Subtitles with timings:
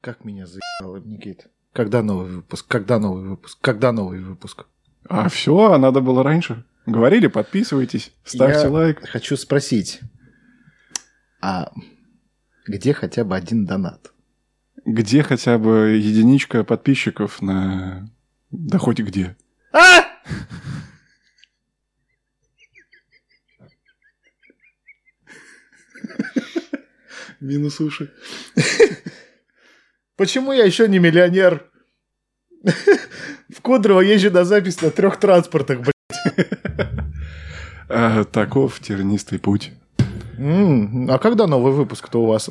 [0.00, 1.48] Как меня заебало, Никит.
[1.72, 2.66] Когда новый выпуск?
[2.66, 3.58] Когда новый выпуск?
[3.60, 4.66] Когда новый выпуск?
[5.08, 6.64] А все, надо было раньше.
[6.86, 9.06] Говорили, подписывайтесь, ставьте Я лайк.
[9.06, 10.00] Хочу спросить,
[11.42, 11.70] а
[12.66, 14.12] где хотя бы один донат?
[14.86, 18.10] Где хотя бы единичка подписчиков на...
[18.50, 19.36] Да хоть где.
[19.72, 20.06] А!
[27.40, 28.12] Минус уши.
[30.20, 31.64] Почему я еще не миллионер?
[32.62, 36.48] В Кудрово езжу на запись на трех транспортах, блядь.
[37.88, 39.72] А, таков тернистый путь.
[40.38, 42.50] А когда новый выпуск-то у вас?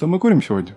[0.00, 0.74] Что мы курим сегодня?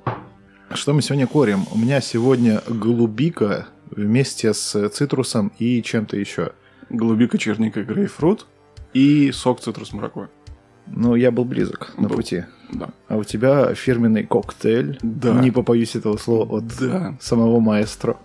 [0.73, 1.63] Что мы сегодня корим?
[1.71, 6.51] У меня сегодня голубика вместе с цитрусом и чем-то еще.
[6.89, 8.47] Голубика, черника, грейпфрут
[8.93, 10.27] и сок цитрус маракуйя.
[10.87, 12.17] Ну, я был близок на Был.
[12.17, 12.43] пути.
[12.73, 12.89] Да.
[13.07, 14.99] А у тебя фирменный коктейль.
[15.01, 15.31] Да.
[15.35, 17.17] Не побоюсь этого слова от Да.
[17.21, 18.17] самого маэстро.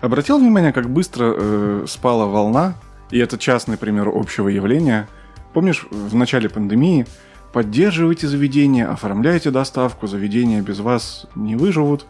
[0.00, 2.74] Обратил внимание, как быстро э, спала волна,
[3.10, 5.08] и это частный пример общего явления.
[5.52, 7.06] Помнишь, в начале пандемии
[7.54, 12.04] поддерживайте заведения, оформляйте доставку, заведения без вас не выживут,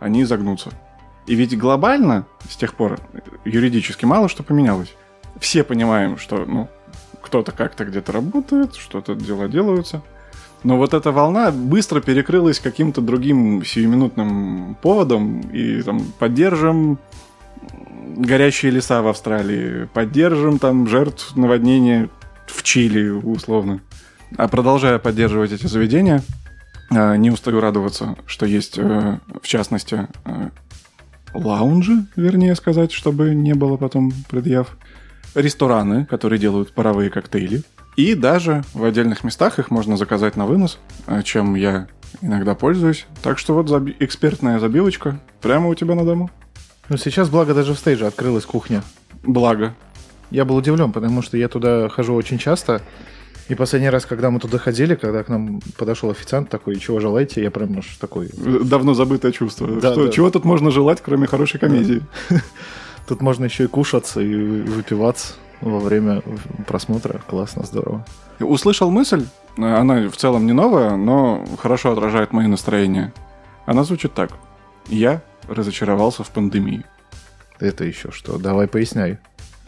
[0.00, 0.70] они загнутся.
[1.26, 2.98] И ведь глобально с тех пор
[3.44, 4.94] юридически мало что поменялось.
[5.38, 6.70] Все понимаем, что ну,
[7.22, 10.00] кто-то как-то где-то работает, что-то дела делаются.
[10.62, 16.98] Но вот эта волна быстро перекрылась каким-то другим сиюминутным поводом, и там поддержим
[18.16, 22.08] горящие леса в Австралии, поддержим там жертв наводнения
[22.46, 23.82] в Чили, условно.
[24.36, 26.22] А продолжая поддерживать эти заведения,
[26.90, 30.50] э, не устаю радоваться, что есть, э, в частности, э,
[31.32, 34.76] лаунжи, вернее сказать, чтобы не было потом предъяв,
[35.34, 37.62] рестораны, которые делают паровые коктейли,
[37.96, 40.78] и даже в отдельных местах их можно заказать на вынос,
[41.24, 41.88] чем я
[42.20, 43.06] иногда пользуюсь.
[43.22, 46.30] Так что вот заби- экспертная забивочка прямо у тебя на дому.
[46.88, 48.82] Ну, сейчас, благо, даже в стейже открылась кухня.
[49.22, 49.74] Благо.
[50.30, 52.82] Я был удивлен, потому что я туда хожу очень часто.
[53.48, 57.42] И последний раз, когда мы туда ходили, когда к нам подошел официант такой, чего желаете,
[57.42, 59.68] я прям аж такой, Давно забытое чувство.
[59.68, 60.12] Да, Что- да.
[60.12, 62.02] Чего тут можно желать, кроме хорошей комедии?
[63.06, 66.22] тут можно еще и кушаться, и выпиваться во время
[66.66, 67.20] просмотра.
[67.28, 68.04] Классно, здорово.
[68.40, 69.24] Услышал мысль,
[69.56, 73.12] она в целом не новая, но хорошо отражает мои настроения.
[73.64, 74.30] Она звучит так.
[74.88, 76.84] Я разочаровался в пандемии.
[77.60, 78.38] Это еще что?
[78.38, 79.18] Давай поясняй.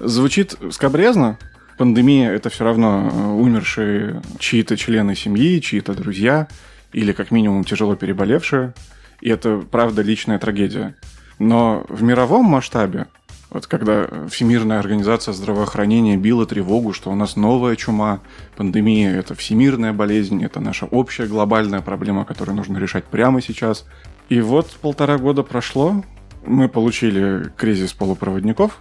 [0.00, 1.38] Звучит скобрезно.
[1.78, 6.48] Пандемия– это все равно э, умершие чьи-то члены семьи, чьи-то друзья,
[6.92, 8.74] или как минимум тяжело переболевшие.
[9.20, 10.96] И это, правда, личная трагедия.
[11.38, 13.06] Но в мировом масштабе,
[13.50, 18.20] вот когда Всемирная организация здравоохранения била тревогу, что у нас новая чума,
[18.56, 23.86] пандемия– это всемирная болезнь, это наша общая глобальная проблема, которую нужно решать прямо сейчас.
[24.28, 26.04] И вот полтора года прошло,
[26.44, 28.80] мы получили кризис полупроводников,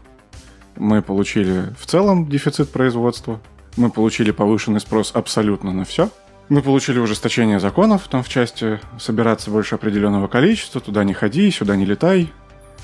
[0.78, 3.40] мы получили в целом дефицит производства,
[3.76, 6.10] мы получили повышенный спрос абсолютно на все,
[6.50, 11.76] мы получили ужесточение законов, там в части собираться больше определенного количества, туда не ходи, сюда
[11.76, 12.32] не летай.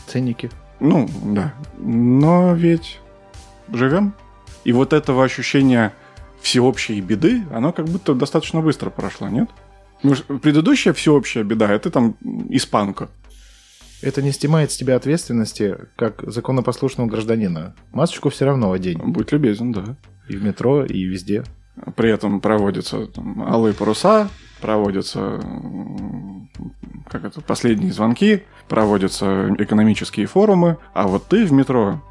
[0.08, 0.52] Ценники.
[0.82, 1.53] Ну, да.
[1.78, 3.00] Но ведь
[3.72, 4.14] живем.
[4.66, 5.94] И вот этого ощущения
[6.42, 9.50] всеобщей беды, оно как будто достаточно быстро прошло, нет?
[10.42, 12.18] Предыдущая всеобщая беда, это там
[12.50, 13.09] испанка.
[14.03, 17.74] Это не снимает с тебя ответственности, как законопослушного гражданина.
[17.91, 19.00] Масочку все равно одень.
[19.00, 19.96] Будь любезен, да.
[20.28, 21.44] И в метро, и везде.
[21.96, 24.30] При этом проводятся там, алые паруса,
[24.62, 25.40] проводятся
[27.09, 32.02] как это, последние звонки, проводятся экономические форумы, а вот ты в метро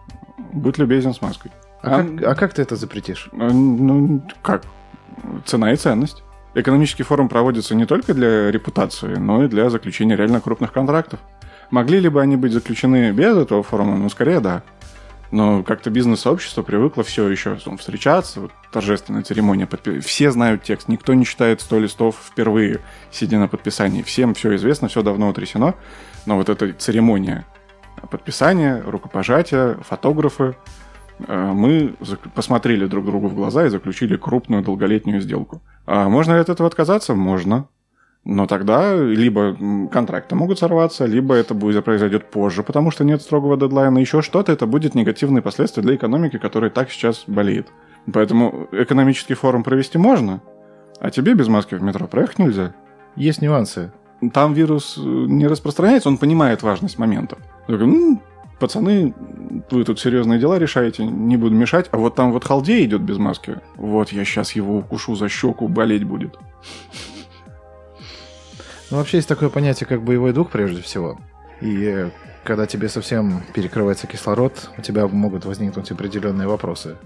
[0.53, 1.51] будь любезен с маской.
[1.83, 3.29] А, А- как, а как ты это запретишь?
[3.33, 4.65] А, Ну, как?
[5.45, 6.23] Цена и ценность.
[6.55, 11.21] Экономический форум проводится не только для репутации, но и для заключения реально крупных контрактов.
[11.73, 13.97] Могли ли бы они быть заключены без этого форума?
[13.97, 14.63] Ну, скорее, да.
[15.31, 19.65] Но как-то бизнес-сообщество привыкло все еще там, встречаться, вот, торжественная церемония.
[19.65, 22.81] подпи- Все знают текст, никто не читает 100 листов впервые,
[23.11, 24.03] сидя на подписании.
[24.03, 25.75] Всем все известно, все давно утрясено.
[26.27, 27.47] Но вот эта церемония
[28.11, 30.55] подписания, рукопожатия, фотографы,
[31.27, 31.95] э, мы
[32.35, 35.63] посмотрели друг другу в глаза и заключили крупную долголетнюю сделку.
[35.87, 37.15] А можно ли от этого отказаться?
[37.15, 37.67] Можно.
[38.25, 39.57] Но тогда либо
[39.91, 44.53] контракты могут сорваться, либо это будет произойдет позже, потому что нет строгого дедлайна, еще что-то,
[44.53, 47.69] это будет негативные последствия для экономики, которая так сейчас болеет.
[48.13, 50.41] Поэтому экономический форум провести можно,
[51.01, 52.75] а тебе без маски в метро проехать нельзя.
[53.17, 53.93] Есть нюансы.
[54.33, 57.39] Там вирус э, не распространяется, он понимает важность момента.
[57.67, 58.23] «Ну,
[58.61, 59.15] пацаны,
[59.69, 63.19] вы тут серьезные дела решаете, не буду мешать, а вот там вот халдей идет без
[63.19, 63.59] маски.
[63.77, 66.39] Вот я сейчас его укушу за щеку, болеть будет.
[68.93, 71.19] Ну, вообще есть такое понятие, как боевой дух, прежде всего.
[71.63, 72.11] И э,
[72.45, 76.99] когда тебе совсем перекрывается кислород, у тебя могут возникнуть определенные вопросы,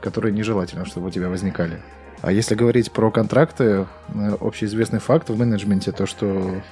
[0.00, 1.82] которые нежелательно, чтобы у тебя возникали.
[2.20, 6.62] А если говорить про контракты, э, общеизвестный факт в менеджменте, то что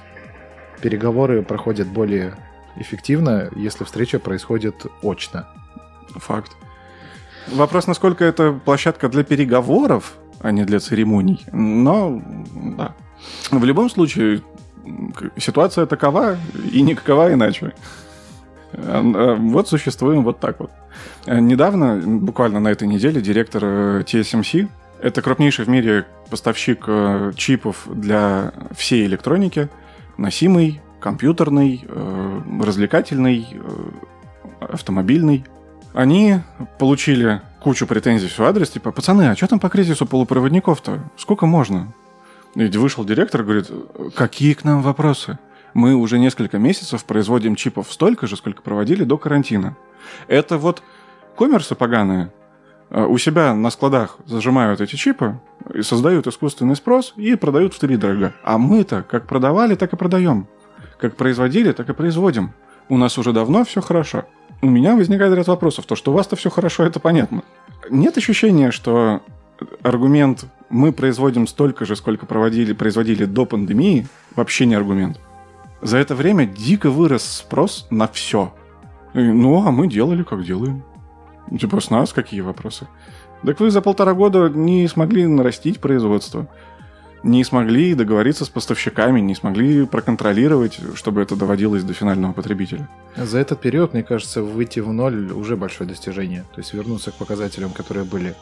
[0.81, 2.35] переговоры проходят более
[2.77, 5.49] эффективно, если встреча происходит очно.
[6.15, 6.53] Факт.
[7.47, 11.45] Вопрос, насколько это площадка для переговоров, а не для церемоний.
[11.51, 12.21] Но,
[12.77, 12.95] да.
[13.51, 14.41] В любом случае,
[15.37, 16.37] ситуация такова
[16.71, 17.73] и никакова иначе.
[18.73, 20.71] А, Вот существуем вот так вот.
[21.25, 24.67] А, Недавно, буквально на этой неделе, директор э, TSMC,
[25.01, 29.69] это крупнейший в мире поставщик э, чипов для всей электроники,
[30.17, 33.59] носимый, компьютерный, э, развлекательный, э,
[34.59, 35.43] автомобильный.
[35.93, 36.37] Они
[36.77, 40.99] получили кучу претензий в свой адрес, типа, пацаны, а что там по кризису полупроводников-то?
[41.17, 41.93] Сколько можно?
[42.55, 43.71] И вышел директор говорит,
[44.15, 45.39] какие к нам вопросы?
[45.73, 49.77] Мы уже несколько месяцев производим чипов столько же, сколько проводили до карантина.
[50.27, 50.83] Это вот
[51.37, 52.31] коммерсы поганые
[52.89, 55.39] э, у себя на складах зажимают эти чипы,
[55.81, 58.33] создают искусственный спрос и продают втридорога.
[58.43, 60.47] А мы-то как продавали, так и продаем.
[60.99, 62.51] Как производили, так и производим.
[62.89, 64.25] У нас уже давно все хорошо.
[64.61, 65.85] У меня возникает ряд вопросов.
[65.85, 67.43] То, что у вас-то все хорошо, это понятно.
[67.89, 69.21] Нет ощущения, что
[69.81, 75.19] аргумент «мы производим столько же, сколько проводили, производили до пандемии» вообще не аргумент.
[75.81, 78.53] За это время дико вырос спрос на все.
[79.13, 80.83] Ну, а мы делали, как делаем.
[81.59, 82.87] Типа, с нас какие вопросы?
[83.45, 86.47] Так вы за полтора года не смогли нарастить производство,
[87.23, 92.87] не смогли договориться с поставщиками, не смогли проконтролировать, чтобы это доводилось до финального потребителя.
[93.17, 96.45] За этот период, мне кажется, выйти в ноль уже большое достижение.
[96.53, 98.35] То есть вернуться к показателям, которые были.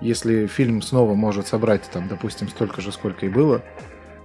[0.00, 3.62] Если фильм снова может собрать, там, допустим, столько же, сколько и было,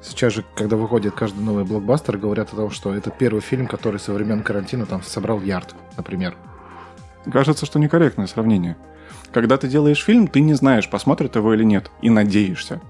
[0.02, 4.00] сейчас же, когда выходит каждый новый блокбастер, говорят о том, что это первый фильм, который
[4.00, 6.36] со времен карантина там собрал ярд, например.
[7.32, 8.78] Кажется, что некорректное сравнение.
[9.32, 12.82] Когда ты делаешь фильм, ты не знаешь, посмотрят его или нет, и надеешься.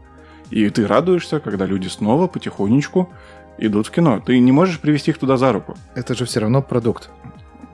[0.50, 3.10] И ты радуешься, когда люди снова потихонечку
[3.58, 4.20] идут в кино.
[4.20, 5.76] Ты не можешь привести их туда за руку.
[5.96, 7.10] Это же все равно продукт.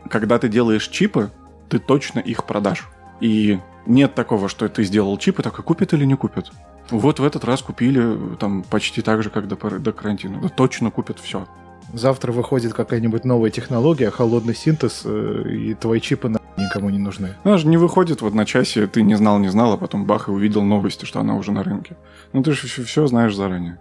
[0.09, 1.31] Когда ты делаешь чипы,
[1.67, 2.87] ты точно их продашь.
[3.21, 6.51] И нет такого, что ты сделал чипы, так и купят или не купят.
[6.89, 10.39] Вот в этот раз купили там почти так же, как до, до карантина.
[10.41, 11.47] Да точно купят все.
[11.93, 17.35] Завтра выходит какая-нибудь новая технология, холодный синтез, э, и твои чипы на никому не нужны.
[17.43, 20.31] Она же не выходит в одночасье, ты не знал, не знал, а потом бах и
[20.31, 21.97] увидел новости, что она уже на рынке.
[22.33, 23.79] Ну ты же все знаешь заранее.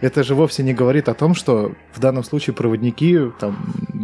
[0.00, 3.56] Это же вовсе не говорит о том, что в данном случае проводники там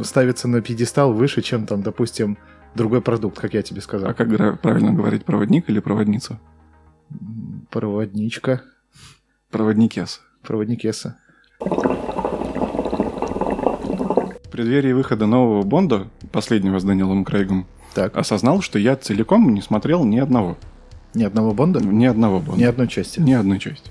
[0.02, 2.38] ставятся на пьедестал выше, чем там, допустим,
[2.74, 4.10] другой продукт, как я тебе сказал.
[4.10, 4.28] А как
[4.60, 6.38] правильно говорить, проводник или проводница?
[7.70, 8.62] Проводничка,
[9.50, 10.20] Проводникес.
[10.42, 11.16] проводникеса.
[14.44, 19.60] В преддверии выхода нового Бонда, последнего с Дэниелом Крейгом, Так, осознал, что я целиком не
[19.62, 20.56] смотрел ни одного.
[21.14, 21.80] ни одного Бонда?
[21.80, 22.60] Ни одного Бонда.
[22.60, 23.20] Ни одной части.
[23.20, 23.90] Ни одной части.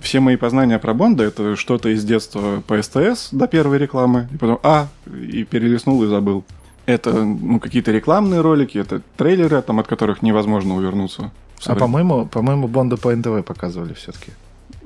[0.00, 4.36] Все мои познания про Бонда это что-то из детства по СТС до первой рекламы, и
[4.36, 6.44] потом а, и перелистнул и забыл.
[6.86, 11.30] Это ну, какие-то рекламные ролики, это трейлеры, там, от которых невозможно увернуться.
[11.64, 14.32] А по-моему, по-моему, Бонда по НТВ показывали все-таки.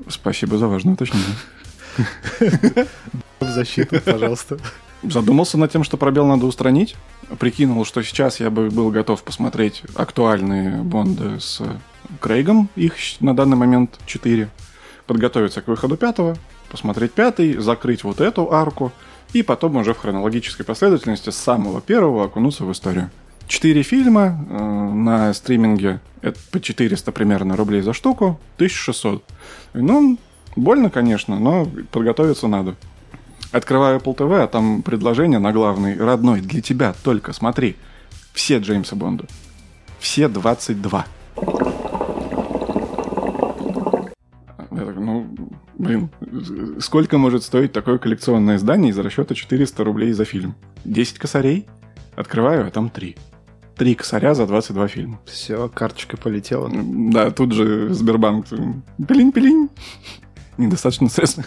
[0.07, 1.25] Спасибо за важное уточнение.
[3.39, 4.59] В защиту, пожалуйста.
[5.03, 6.95] Задумался над тем, что пробел надо устранить.
[7.39, 11.61] Прикинул, что сейчас я бы был готов посмотреть актуальные Бонды с
[12.19, 12.69] Крейгом.
[12.75, 14.49] Их на данный момент 4.
[15.05, 16.35] Подготовиться к выходу пятого,
[16.69, 18.91] посмотреть пятый, закрыть вот эту арку,
[19.33, 23.09] и потом уже в хронологической последовательности с самого первого окунуться в историю.
[23.47, 29.23] Четыре фильма э, на стриминге, это по 400 примерно рублей за штуку, 1600.
[29.73, 30.17] Ну,
[30.55, 32.75] больно, конечно, но подготовиться надо.
[33.51, 37.77] Открываю Apple TV, а там предложение на главный, родной, для тебя только, смотри.
[38.33, 39.25] Все Джеймса Бонда.
[39.99, 41.05] Все 22.
[44.71, 45.27] Я такой, ну,
[45.77, 46.09] блин,
[46.79, 50.55] сколько может стоить такое коллекционное издание из расчета 400 рублей за фильм?
[50.85, 51.67] 10 косарей?
[52.15, 53.15] Открываю, а там 3.
[53.77, 55.19] 3 косаря за 22 фильма.
[55.25, 56.69] Все, карточка полетела.
[56.73, 58.47] Да, тут же Сбербанк.
[58.97, 59.69] Пилинь-пилинь.
[60.57, 61.45] Недостаточно средств.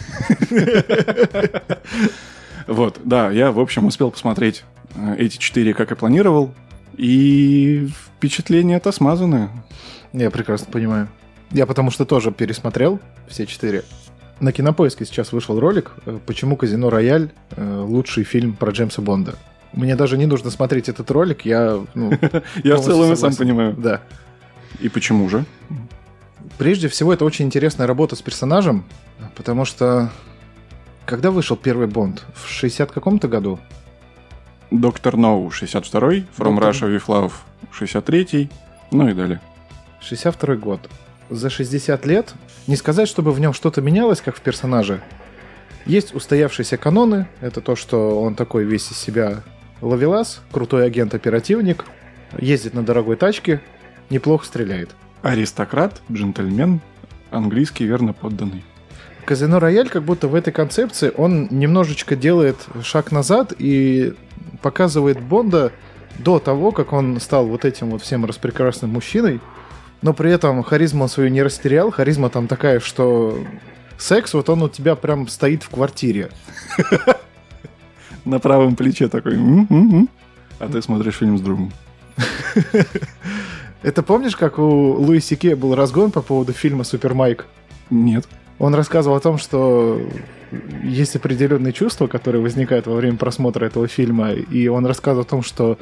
[2.67, 4.63] Вот, да, я, в общем, успел посмотреть
[4.95, 6.53] э, эти четыре, как и планировал.
[6.95, 9.49] И впечатление это смазанное.
[10.13, 11.09] Я прекрасно понимаю.
[11.49, 13.83] Я потому что тоже пересмотрел все четыре.
[14.41, 19.35] На Кинопоиске сейчас вышел ролик, э, почему «Казино Рояль» э, лучший фильм про Джеймса Бонда.
[19.71, 21.79] Мне даже не нужно смотреть этот ролик, я...
[21.93, 22.11] ну,
[22.63, 23.75] Я в целом и сам понимаю.
[23.77, 24.01] Да.
[24.79, 25.45] И почему же?
[26.57, 28.83] Прежде всего, это очень интересная работа с персонажем,
[29.35, 30.09] потому что...
[31.05, 32.25] Когда вышел первый Бонд?
[32.33, 33.59] В 60 каком-то году?
[34.71, 37.33] Доктор Ноу 62-й, From Доктор- Russia with Love
[37.79, 38.49] 63-й,
[38.89, 39.39] ну и далее.
[40.01, 40.89] 62 год.
[41.31, 42.33] За 60 лет,
[42.67, 45.01] не сказать, чтобы в нем что-то менялось, как в персонаже.
[45.85, 47.25] Есть устоявшиеся каноны.
[47.39, 49.41] Это то, что он такой весь из себя
[49.79, 51.85] ловелас, крутой агент-оперативник,
[52.37, 53.61] ездит на дорогой тачке,
[54.09, 54.89] неплохо стреляет.
[55.21, 56.81] Аристократ, джентльмен,
[57.29, 58.65] английский верно подданный.
[59.23, 64.15] Казино Рояль как будто в этой концепции он немножечко делает шаг назад и
[64.61, 65.71] показывает Бонда
[66.19, 69.39] до того, как он стал вот этим вот всем распрекрасным мужчиной.
[70.01, 71.91] Но при этом харизму он свою не растерял.
[71.91, 73.37] Харизма там такая, что
[73.97, 76.31] секс вот он у тебя прям стоит в квартире.
[78.25, 79.37] На правом плече такой.
[80.59, 81.71] А ты смотришь фильм с другом.
[83.81, 87.47] Это помнишь, как у Луи Сике был разгон по поводу фильма «Супер Майк»?
[87.89, 88.27] Нет.
[88.59, 89.99] Он рассказывал о том, что
[90.83, 95.41] есть определенные чувства, которые возникают во время просмотра этого фильма, и он рассказывал о том,
[95.41, 95.79] что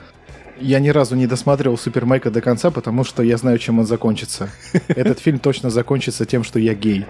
[0.61, 3.85] я ни разу не досматривал Супер Майка до конца, потому что я знаю, чем он
[3.85, 4.49] закончится.
[4.87, 7.05] Этот фильм точно закончится тем, что я гей.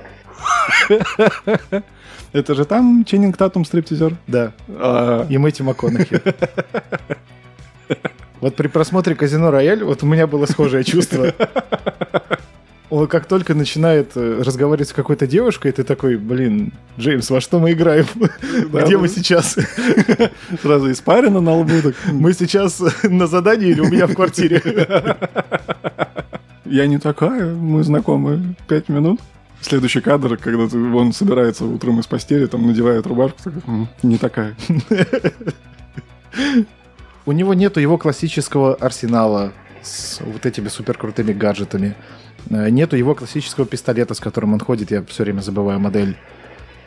[2.31, 4.15] Это же там Ченнинг Татум стриптизер?
[4.27, 6.21] Да, А, и Мэтью МакКонахи.
[8.39, 11.33] Вот при просмотре «Казино Рояль» вот у меня было схожее чувство.
[12.89, 17.59] Он как только начинает э, разговаривать с какой-то девушкой, ты такой, блин, Джеймс, во что
[17.59, 18.07] мы играем?
[18.73, 19.57] Где мы сейчас?
[20.63, 21.73] сразу испарено на лбу.
[22.11, 24.61] Мы сейчас на задании или у меня в квартире?
[26.65, 29.19] Я не такая, мы знакомы пять минут.
[29.61, 34.55] Следующий кадр, когда он собирается утром из постели, там надевает рубашку, такой, «М, не такая.
[37.25, 41.95] У него нету его классического арсенала с вот этими суперкрутыми гаджетами.
[42.49, 46.17] Э, Нету его классического пистолета, с которым он ходит, я все время забываю модель,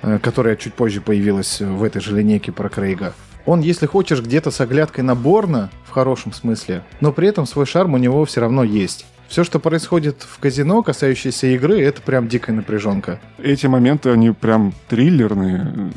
[0.02, 3.14] э, которая чуть позже появилась в этой же линейке про Крейга.
[3.44, 7.66] Он, если хочешь, где-то с оглядкой на Борна, в хорошем смысле, но при этом свой
[7.66, 9.04] шарм у него все равно есть.
[9.32, 13.18] Все, что происходит в казино, касающееся игры, это прям дикая напряженка.
[13.38, 15.90] Эти моменты, они прям триллерные.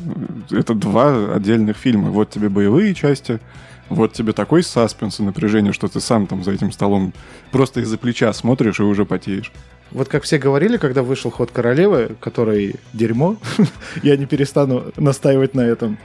[0.52, 2.12] Это два отдельных фильма.
[2.12, 3.42] Вот тебе боевые части,
[3.90, 7.12] вот тебе такой саспенс и напряжение, что ты сам там за этим столом
[7.52, 9.52] просто из-за плеча смотришь и уже потеешь.
[9.92, 13.36] Вот как все говорили, когда вышел ход королевы, который дерьмо,
[14.02, 15.98] я не перестану настаивать на этом.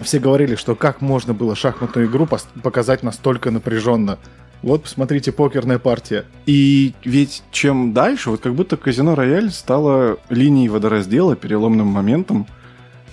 [0.00, 2.26] Все говорили, что как можно было шахматную игру
[2.62, 4.18] показать настолько напряженно.
[4.62, 6.24] Вот, посмотрите, покерная партия.
[6.46, 12.46] И ведь чем дальше, вот как будто казино Рояль стало линией водораздела, переломным моментом,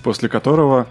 [0.04, 0.88] после которого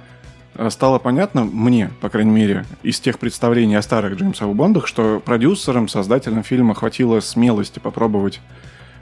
[0.54, 5.20] э, стало понятно мне, по крайней мере, из тех представлений о старых Джеймсовых Бондах, что
[5.24, 8.40] продюсерам, создателям фильма хватило смелости попробовать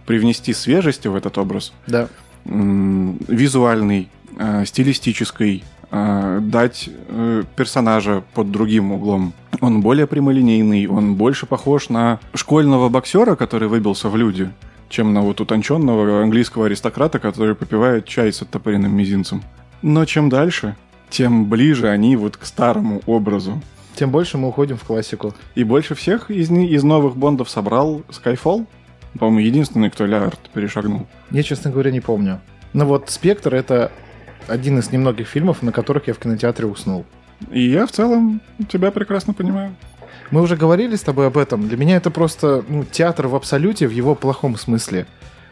[0.06, 2.08] привнести свежести в этот образ, Да.
[2.44, 9.32] визуальный, э, стилистический, э, дать э, персонажа под другим углом.
[9.60, 14.50] Он более прямолинейный, он больше похож на школьного боксера, который выбился в люди,
[14.88, 19.42] чем на вот утонченного английского аристократа, который попивает чай с оттопыренным мизинцем.
[19.82, 20.76] Но чем дальше,
[21.10, 23.60] тем ближе они вот к старому образу.
[23.94, 25.34] Тем больше мы уходим в классику.
[25.54, 28.66] И больше всех из, из новых Бондов собрал Skyfall.
[29.18, 31.06] По-моему, единственный, кто Лярд перешагнул.
[31.30, 32.40] Я, честно говоря, не помню.
[32.72, 33.92] Но вот «Спектр»— это
[34.48, 37.04] один из немногих фильмов, на которых я в кинотеатре уснул.
[37.50, 39.74] И я в целом тебя прекрасно понимаю.
[40.30, 41.68] Мы уже говорили с тобой об этом.
[41.68, 45.06] Для меня это просто ну, театр в абсолюте в его плохом смысле.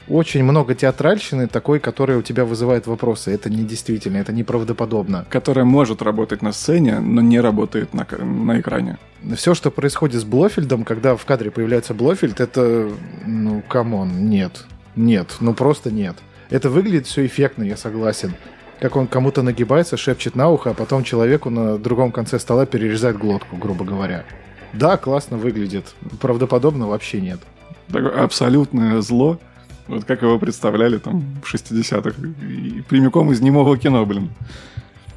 [0.08, 3.30] Очень много театральщины такой, которая у тебя вызывает вопросы.
[3.32, 5.26] Это не действительно, это неправдоподобно.
[5.28, 8.98] Которая может работать на сцене, но не работает на, на экране.
[9.36, 12.90] Все, что происходит с Блофельдом, когда в кадре появляется Блофельд, это,
[13.26, 14.64] ну, come on, нет.
[14.96, 16.16] Нет, ну просто нет.
[16.48, 18.34] Это выглядит все эффектно, я согласен.
[18.80, 23.18] Как он кому-то нагибается, шепчет на ухо, а потом человеку на другом конце стола перерезает
[23.18, 24.24] глотку, грубо говоря.
[24.72, 25.94] Да, классно выглядит.
[26.20, 27.40] Правдоподобно вообще нет.
[27.88, 29.38] Такое абсолютное зло.
[29.86, 32.14] Вот как его представляли там в 60-х.
[32.46, 34.30] И прямиком из немого кино, блин.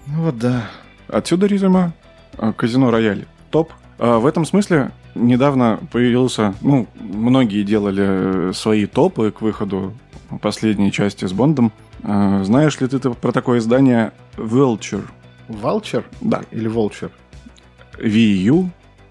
[0.07, 0.69] Ну вот да.
[1.07, 1.93] Отсюда резюме.
[2.57, 3.25] Казино Рояль.
[3.49, 3.71] Топ.
[3.99, 9.93] А В этом смысле недавно появился, ну, многие делали свои топы к выходу
[10.41, 11.71] последней части с Бондом.
[12.03, 15.05] А, Знаешь ли ты про такое издание Vulture?
[15.47, 16.05] Валчер?
[16.21, 16.41] Да.
[16.51, 17.11] Или Волчер?
[17.97, 18.69] V-U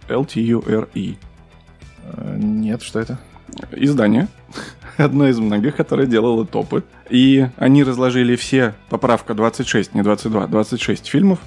[0.08, 1.14] L-T-U-R-E.
[2.04, 3.18] Э, Нет, что это?
[3.72, 4.28] Издание.
[4.96, 6.84] Одно из многих, которое делало топы.
[7.08, 11.38] И они разложили все, поправка 26, не 22, 26 фильмов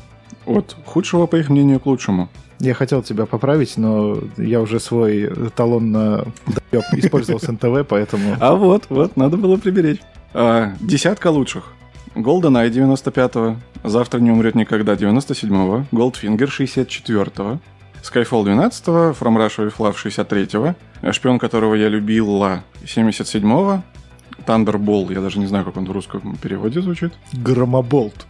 [0.45, 2.29] от худшего, по их мнению, к лучшему.
[2.59, 6.25] Я хотел тебя поправить, но я уже свой талон на
[6.71, 8.37] доеб использовал с НТВ, поэтому...
[8.39, 9.99] А вот, вот, надо было приберечь.
[10.37, 11.71] А, десятка лучших.
[12.13, 14.95] GoldenEye 95-го, Завтра не умрет никогда.
[14.95, 17.59] 97-го, Goldfinger 64-го,
[18.03, 23.81] Skyfall 12-го, From Russia with Love 63-го, Шпион, которого я любила 77-го,
[24.45, 27.13] Thunderball, я даже не знаю, как он в русском переводе звучит.
[27.31, 28.27] Громоболт.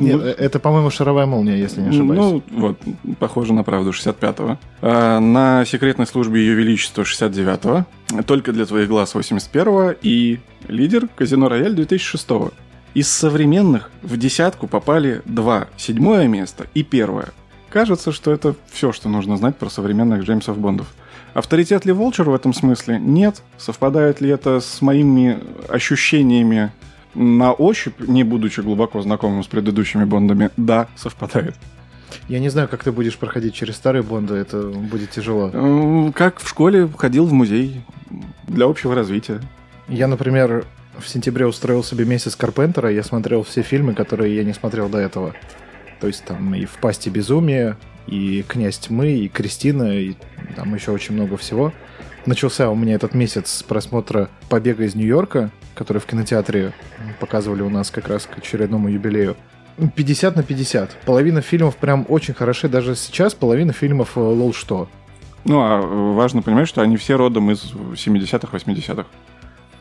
[0.00, 2.18] Нет, Ну, это, по-моему, шаровая молния, если не ошибаюсь.
[2.18, 2.78] Ну, вот,
[3.18, 4.58] похоже на правду, 65-го.
[4.80, 7.86] А, на секретной службе Ее Величества 69-го.
[8.22, 9.94] Только для твоих глаз 81-го.
[10.02, 12.52] И лидер Казино Рояль 2006-го.
[12.94, 15.68] Из современных в десятку попали два.
[15.76, 17.28] Седьмое место и первое.
[17.70, 20.88] Кажется, что это все, что нужно знать про современных Джеймсов Бондов.
[21.32, 22.98] Авторитет ли Волчер в этом смысле?
[23.00, 23.42] Нет.
[23.56, 25.38] Совпадает ли это с моими
[25.70, 26.70] ощущениями
[27.14, 30.50] на ощупь, не будучи глубоко знакомым с предыдущими Бондами?
[30.56, 31.56] Да, совпадает.
[32.28, 36.12] Я не знаю, как ты будешь проходить через старые Бонды, это будет тяжело.
[36.14, 37.82] Как в школе ходил в музей
[38.48, 39.40] для общего развития.
[39.88, 40.66] Я, например,
[40.98, 44.98] в сентябре устроил себе месяц Карпентера, я смотрел все фильмы, которые я не смотрел до
[44.98, 45.34] этого.
[46.00, 47.76] То есть там и «В пасти безумия»,
[48.06, 50.14] и «Князь тьмы», и «Кристина», и
[50.56, 51.72] там еще очень много всего.
[52.26, 56.72] Начался у меня этот месяц с просмотра «Побега из Нью-Йорка», который в кинотеатре
[57.22, 59.36] показывали у нас как раз к очередному юбилею.
[59.94, 60.90] 50 на 50.
[61.06, 62.68] Половина фильмов прям очень хороши.
[62.68, 64.88] Даже сейчас половина фильмов э, лол что.
[65.44, 69.06] Ну, а э, важно понимать, что они все родом из 70-х, 80-х.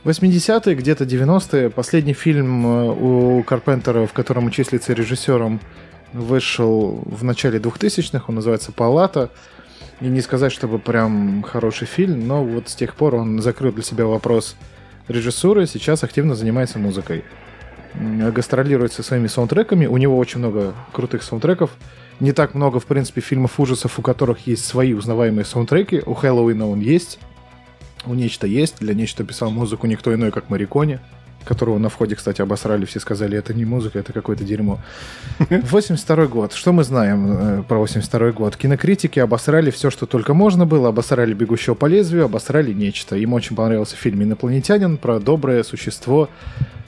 [0.03, 1.71] 80-е, где-то 90-е.
[1.71, 5.59] Последний фильм э, у Карпентера, в котором числится режиссером,
[6.13, 8.25] вышел в начале 2000-х.
[8.27, 9.31] Он называется «Палата».
[9.99, 13.83] И не сказать, чтобы прям хороший фильм, но вот с тех пор он закрыл для
[13.83, 14.55] себя вопрос
[15.11, 17.23] режиссуры, сейчас активно занимается музыкой.
[17.93, 19.85] Гастролирует со своими саундтреками.
[19.85, 21.71] У него очень много крутых саундтреков.
[22.19, 26.01] Не так много, в принципе, фильмов ужасов, у которых есть свои узнаваемые саундтреки.
[26.05, 27.19] У Хэллоуина он есть.
[28.05, 28.79] У Нечто есть.
[28.79, 30.99] Для Нечто писал музыку никто иной, как Марикони,
[31.43, 32.85] которого на входе, кстати, обосрали.
[32.85, 34.79] Все сказали, это не музыка, это какое-то дерьмо.
[35.49, 36.53] 82 год.
[36.53, 38.57] Что мы знаем э, про 82 год?
[38.57, 40.89] Кинокритики обосрали все, что только можно было.
[40.89, 43.15] Обосрали «Бегущего по лезвию», обосрали «Нечто».
[43.15, 46.29] Им очень понравился фильм «Инопланетянин» про доброе существо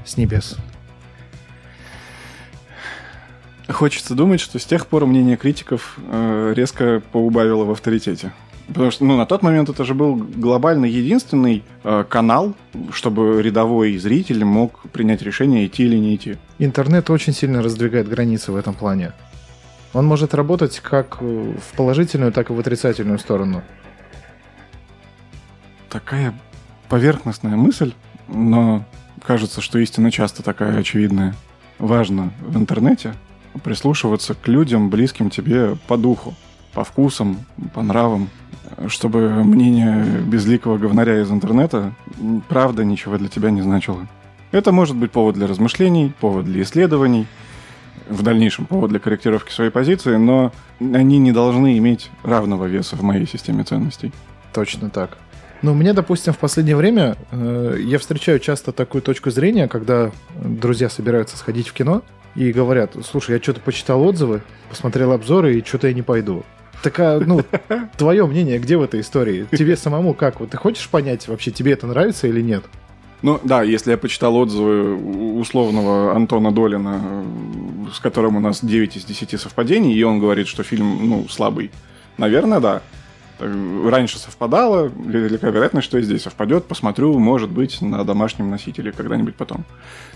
[0.06, 0.58] с небес.
[3.70, 8.34] Хочется думать, что с тех пор мнение критиков э, резко поубавило в авторитете.
[8.68, 12.54] Потому что, ну, на тот момент это же был глобально единственный э, канал,
[12.92, 16.38] чтобы рядовой зритель мог принять решение, идти или не идти.
[16.60, 19.12] Интернет очень сильно раздвигает границы в этом плане.
[19.94, 23.64] Он может работать как э, в положительную, так и в отрицательную сторону.
[25.90, 26.34] Такая
[26.90, 27.94] поверхностная мысль,
[28.28, 28.86] но
[29.22, 31.36] кажется, что истина часто такая очевидная.
[31.80, 33.14] Важно в интернете
[33.64, 36.34] прислушиваться к людям, близким тебе по духу,
[36.74, 37.40] по вкусам,
[37.74, 38.30] по нравам,
[38.88, 41.94] чтобы мнение безликого говнаря из интернета
[42.50, 44.08] правда ничего для тебя не значило.
[44.52, 47.28] Это может быть повод для размышлений, повод для исследований,
[48.10, 53.02] в дальнейшем повод для корректировки своей позиции, но они не должны иметь равного веса в
[53.02, 54.12] моей системе ценностей.
[54.54, 55.18] Точно так.
[55.62, 60.90] Ну, мне, допустим, в последнее время э, я встречаю часто такую точку зрения, когда друзья
[60.90, 62.02] собираются сходить в кино
[62.36, 66.44] и говорят, слушай, я что-то почитал отзывы, посмотрел обзоры, и что-то я не пойду.
[66.84, 67.42] Такая, ну,
[67.98, 69.48] твое мнение, где в этой истории?
[69.52, 70.42] Тебе самому как?
[70.42, 72.66] Вот ты хочешь понять, вообще тебе это нравится или нет?
[73.22, 74.96] Ну да, если я почитал отзывы
[75.40, 77.26] условного Антона Долина,
[77.94, 81.72] с которым у нас 9 из 10 совпадений, и он говорит, что фильм, ну, слабый,
[82.18, 82.82] наверное, да.
[83.40, 86.66] Раньше совпадало, велика вероятность, что и здесь совпадет.
[86.66, 89.66] Посмотрю, может быть, на домашнем носителе когда-нибудь потом.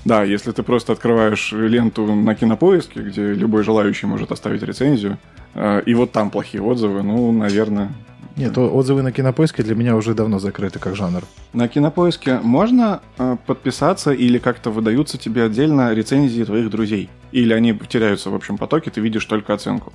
[0.06, 5.18] Да, если ты просто открываешь ленту на кинопоиске, где любой желающий может оставить рецензию,
[5.56, 7.92] э, и вот там плохие отзывы, ну, наверное,
[8.38, 11.24] Нет, отзывы на кинопоиске для меня уже давно закрыты как жанр.
[11.54, 17.10] На кинопоиске можно э, подписаться или как-то выдаются тебе отдельно рецензии твоих друзей?
[17.32, 19.92] Или они теряются в общем потоке, ты видишь только оценку?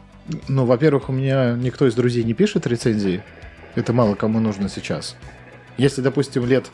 [0.49, 3.23] Ну, во-первых, у меня никто из друзей не пишет рецензии.
[3.77, 5.15] Это мало кому нужно сейчас.
[5.79, 6.67] Если, допустим, лет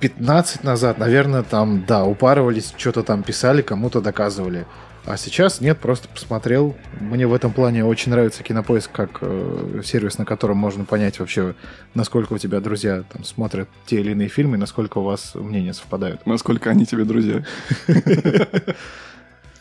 [0.00, 4.66] 15 назад, наверное, там, да, упарывались, что-то там писали, кому-то доказывали.
[5.06, 6.74] А сейчас нет, просто посмотрел.
[6.98, 11.54] Мне в этом плане очень нравится кинопоиск как э, сервис, на котором можно понять вообще,
[11.92, 16.24] насколько у тебя друзья там смотрят те или иные фильмы, насколько у вас мнения совпадают.
[16.26, 17.44] Насколько они тебе друзья?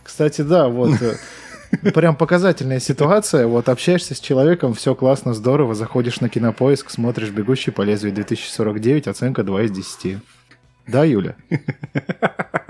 [0.04, 1.02] Кстати, да, вот.
[1.02, 1.16] э,
[1.94, 3.46] Прям показательная ситуация.
[3.48, 9.10] Вот общаешься с человеком, все классно, здорово, заходишь на кинопоиск, смотришь «Бегущий по лезвию 2049»,
[9.10, 10.20] оценка 2 из 10.
[10.88, 11.36] Да, Юля?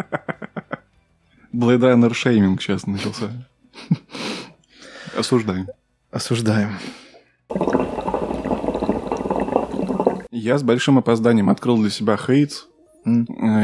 [1.54, 3.48] Blade Runner шейминг сейчас начался.
[5.18, 5.68] Осуждаем.
[6.12, 6.78] Осуждаем.
[10.32, 12.64] Я с большим опозданием открыл для себя Хейтс.
[13.06, 13.10] Э,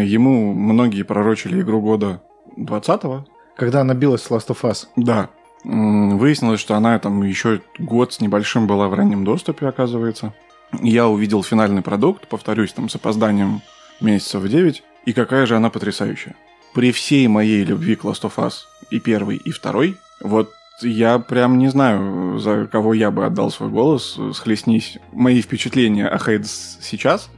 [0.06, 2.22] Ему многие пророчили игру года
[2.58, 3.26] 20-го.
[3.58, 4.86] Когда она билась с Last of Us.
[4.96, 5.30] Да.
[5.64, 10.34] Выяснилось, что она там еще год с небольшим была в раннем доступе, оказывается.
[10.82, 13.62] Я увидел финальный продукт, повторюсь, там с опозданием
[14.00, 16.36] месяцев 9, и какая же она потрясающая.
[16.74, 20.52] При всей моей любви к Last of Us и первый, и второй, вот
[20.82, 26.18] я прям не знаю, за кого я бы отдал свой голос, схлестнись мои впечатления о
[26.18, 27.30] Хейдс сейчас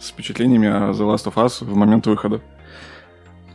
[0.00, 2.40] с впечатлениями о The Last of Us в момент выхода.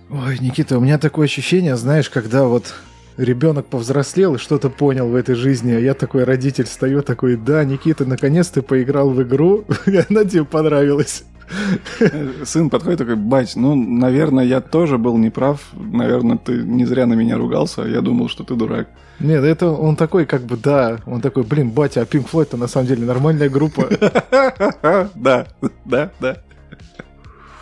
[0.10, 2.74] Ой, Никита, у меня такое ощущение, знаешь, когда вот
[3.18, 7.64] ребенок повзрослел и что-то понял в этой жизни, а я такой родитель стою такой, да,
[7.64, 9.66] Никита, наконец ты поиграл в игру,
[10.10, 11.24] она тебе понравилась.
[12.46, 17.14] Сын подходит такой, бать, ну, наверное, я тоже был неправ, наверное, ты не зря на
[17.14, 18.88] меня ругался, я думал, что ты дурак.
[19.20, 22.68] Нет, это он такой, как бы, да, он такой, блин, батя, а Pink Floyd-то на
[22.68, 23.88] самом деле нормальная группа.
[25.16, 25.48] Да,
[25.86, 26.38] да, да.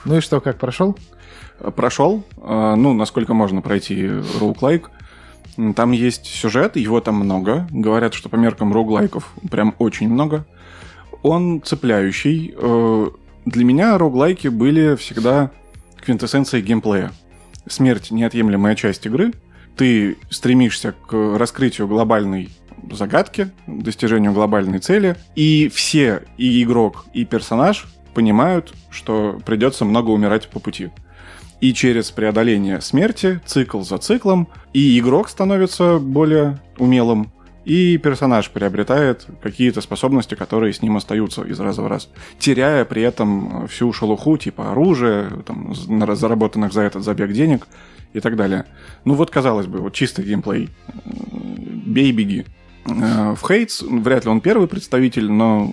[0.06, 0.98] Ну и что, как прошел?
[1.76, 4.90] Прошел, а, ну, насколько можно пройти роуглайк.
[5.76, 7.68] Там есть сюжет, его там много.
[7.70, 10.46] Говорят, что по меркам роуглайков прям очень много.
[11.22, 12.56] Он цепляющий.
[13.46, 15.52] Для меня роуглайки были всегда
[16.04, 17.12] квинтэссенцией геймплея.
[17.68, 19.34] Смерть– неотъемлемая часть игры.
[19.76, 22.50] Ты стремишься к раскрытию глобальной
[22.92, 30.50] загадки, достижению глобальной цели, и все, и игрок, и персонаж понимают, что придется много умирать
[30.50, 30.90] по пути.
[31.62, 37.32] И через преодоление смерти, цикл за циклом, и игрок становится более умелым,
[37.66, 43.02] и персонаж приобретает какие-то способности, которые с ним остаются из раза в раз, теряя при
[43.02, 47.68] этом всю шелуху, типа оружия, там, заработанных за этот забег денег
[48.14, 48.66] и так далее.
[49.06, 50.70] Ну вот, казалось бы, вот чистый геймплей.
[51.06, 51.10] Э,
[51.86, 52.46] Бей, беги.
[52.86, 55.72] Э, В Хейтс, вряд ли он первый представитель, но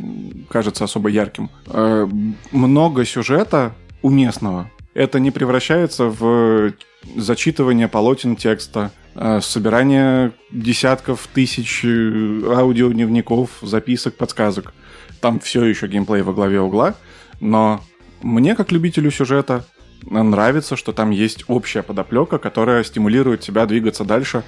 [0.48, 1.50] кажется особо ярким.
[1.66, 2.06] Э,
[2.52, 3.72] Много сюжета
[4.02, 4.70] уместного.
[4.94, 6.72] Это не превращается в
[7.16, 14.74] зачитывание полотен текста, э, собирание десятков тысяч э, аудиодневников, записок, подсказок.
[15.20, 16.94] Там все еще геймплей во главе угла,
[17.40, 17.80] но
[18.22, 19.64] мне, как любителю сюжета,
[20.10, 24.44] нравится, что там есть общая подоплека, которая стимулирует тебя двигаться дальше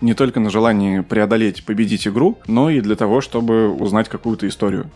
[0.00, 4.90] не только на желании преодолеть, победить игру, но и для того, чтобы узнать какую-то историю.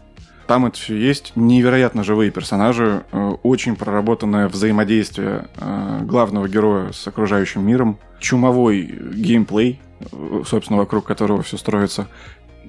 [0.47, 1.33] Там это все есть.
[1.37, 8.83] Невероятно живые персонажи, э, очень проработанное взаимодействие э, главного героя с окружающим миром, чумовой
[9.15, 12.09] геймплей, э, собственно, вокруг которого все строится,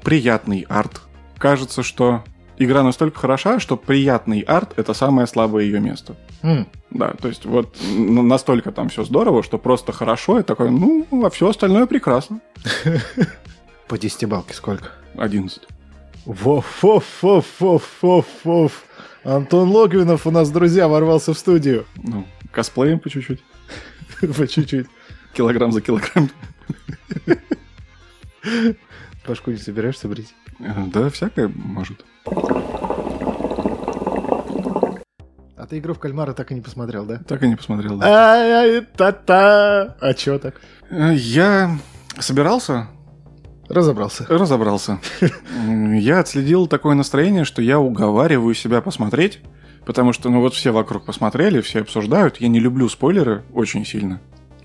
[0.04, 1.02] приятный арт.
[1.38, 2.24] Кажется, что
[2.58, 6.16] игра настолько хороша, что приятный арт— это самое слабое ее место.
[6.44, 11.06] М, Да, то есть вот настолько там все здорово, что просто хорошо, и такое, ну,
[11.26, 12.40] а все остальное прекрасно.
[13.90, 14.92] По десятибалке сколько?
[15.18, 15.62] 11.
[16.26, 18.72] Воф-воф-воф-воф-воф.
[19.24, 21.86] Антон Логвинов у нас, друзья, ворвался в студию.
[21.96, 23.44] Ну, косплеем по чуть-чуть.
[24.38, 24.88] По чуть-чуть.
[25.34, 26.30] Килограмм за килограмм.
[29.28, 30.34] Башку не собираешься брить?
[30.60, 32.06] Да, всякое может.
[35.58, 37.18] А ты игру в кальмара так и не посмотрел, да?
[37.28, 38.34] Так и не посмотрел, да.
[38.34, 39.96] Ай-яй-та-та.
[40.00, 40.62] А чё так?
[40.92, 41.78] Э, Я
[42.20, 42.88] собирался,
[43.70, 44.26] Разобрался.
[44.30, 45.00] разобрался.
[45.68, 49.40] Я отследил такое настроение, что я уговариваю себя посмотреть,
[49.86, 52.38] потому что, ну вот все вокруг посмотрели, все обсуждают.
[52.38, 54.22] Я не люблю спойлеры очень сильно.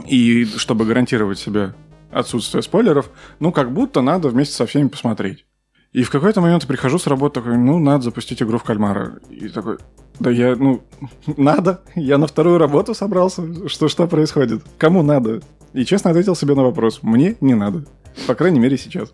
[0.06, 1.74] И чтобы гарантировать себе
[2.10, 5.44] отсутствие спойлеров, ну как будто надо вместе со всеми посмотреть.
[5.92, 9.18] И в какой-то момент я прихожу с работы, такой, ну, надо запустить игру в кальмара.
[9.28, 9.78] И такой,
[10.20, 10.82] да я, ну,
[11.36, 11.82] надо.
[11.96, 13.68] Я на вторую работу собрался.
[13.68, 14.62] Что, что происходит?
[14.78, 15.40] Кому надо?
[15.72, 17.00] И честно ответил себе на вопрос.
[17.02, 17.86] Мне не надо.
[18.26, 19.12] По крайней мере, сейчас.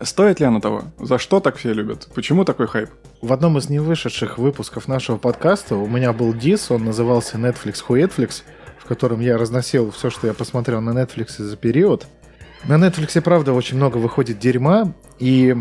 [0.00, 0.84] Стоит ли оно того?
[0.98, 2.08] За что так все любят?
[2.14, 2.90] Почему такой хайп?
[3.20, 8.42] В одном из невышедших выпусков нашего подкаста у меня был дис, он назывался Netflix Хуетфлix,
[8.78, 12.06] в котором я разносил все, что я посмотрел на Netflix за период.
[12.64, 15.56] На Netflix, правда, очень много выходит дерьма, и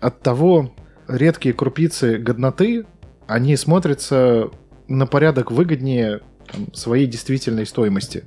[0.00, 0.74] от того
[1.08, 2.84] редкие крупицы годноты,
[3.26, 4.50] они смотрятся
[4.86, 8.24] на порядок выгоднее там, своей действительной стоимости.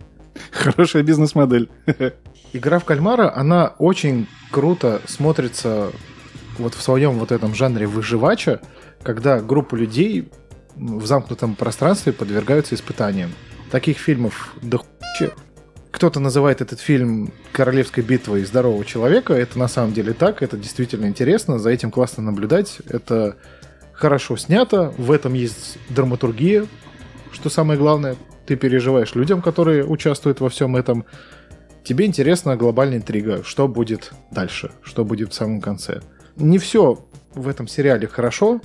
[0.52, 1.70] Хорошая бизнес-модель.
[2.54, 5.92] Игра в кальмара, она очень круто смотрится
[6.58, 8.62] вот в своем вот этом жанре выживача,
[9.04, 10.30] когда группа людей
[10.76, 13.32] в замкнутом пространстве подвергаются испытаниям.
[13.72, 14.82] Таких фильмов до
[15.92, 19.34] кто-то называет этот фильм королевской битвой здорового человека.
[19.34, 22.80] Это на самом деле так, это действительно интересно, за этим классно наблюдать.
[22.88, 23.36] Это
[23.94, 26.66] хорошо снято, в этом есть драматургия,
[27.32, 28.16] что самое главное.
[28.48, 31.06] Ты переживаешь людям, которые участвуют во всем этом.
[31.84, 36.02] Тебе интересна глобальная интрига, что будет дальше, что будет в самом конце.
[36.36, 38.62] Не все в этом сериале хорошо.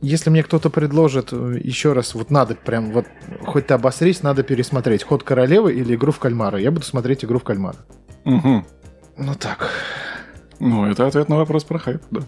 [0.00, 3.06] Если мне кто-то предложит э, еще раз, вот надо прям, вот
[3.46, 7.38] хоть ты обосрись, надо пересмотреть «Ход королевы» или «Игру в кальмара», я буду смотреть «Игру
[7.38, 7.78] в кальмара».
[8.24, 8.66] Мгм.
[9.16, 9.70] Ну так.
[10.58, 12.20] Ну, это ответ на вопрос про хайп, да.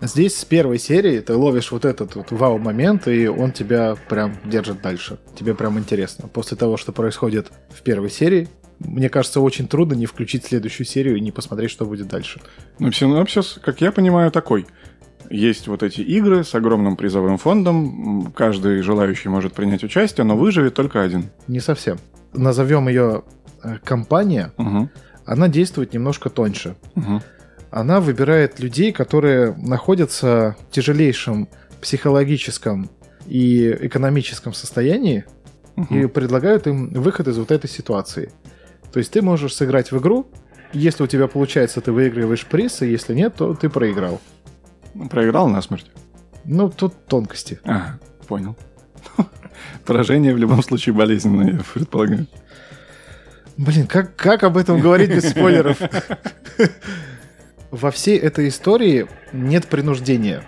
[0.00, 4.80] Здесь с первой серии ты ловишь вот этот вот вау-момент, и он тебя прям держит
[4.80, 5.18] дальше.
[5.34, 6.28] Тебе прям интересно.
[6.28, 8.48] После того, что происходит в первой серии,
[8.80, 12.40] мне кажется, очень трудно не включить следующую серию и не посмотреть, что будет дальше.
[12.78, 14.66] Ну, синопсис, как я понимаю, такой.
[15.30, 18.32] Есть вот эти игры с огромным призовым фондом.
[18.36, 21.30] Каждый желающий может принять участие, но выживет только один.
[21.48, 21.98] Не совсем.
[22.32, 23.24] Назовем ее
[23.62, 24.90] э, компания, Мгм.
[25.26, 26.76] она действует немножко тоньше.
[26.94, 27.20] Мгм.
[27.70, 31.48] Она выбирает людей, которые находятся в тяжелейшем
[31.82, 32.88] психологическом
[33.26, 35.24] и экономическом состоянии,
[35.90, 38.32] и предлагают им выход из вот этой ситуации.
[38.92, 40.26] То есть ты можешь сыграть в игру,
[40.72, 44.20] если у тебя получается, ты выигрываешь приз, и если нет, то ты проиграл.
[45.10, 45.90] Проиграл насмерть.
[46.44, 47.60] Ну, тут тонкости.
[47.64, 48.56] Ага, понял.
[49.86, 52.26] Поражение в любом случае болезненное, я предполагаю.
[53.56, 55.78] Блин, как, как об этом говорить без спойлеров?
[57.70, 60.42] Во всей этой истории нет принуждения.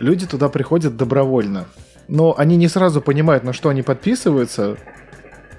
[0.00, 1.66] Люди туда приходят добровольно.
[2.08, 4.76] Но они не сразу понимают, на что они подписываются,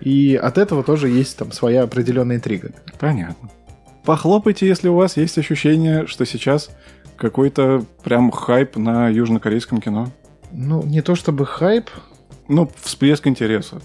[0.04, 2.72] и от этого тоже есть там своя определенная интрига.
[3.00, 3.50] Понятно.
[4.04, 6.70] Похлопайте, если у вас есть ощущение, что сейчас
[7.16, 10.10] какой-то прям хайп на южнокорейском кино.
[10.52, 11.90] Ну, не то чтобы хайп,
[12.50, 13.82] Ну, всплеск интереса.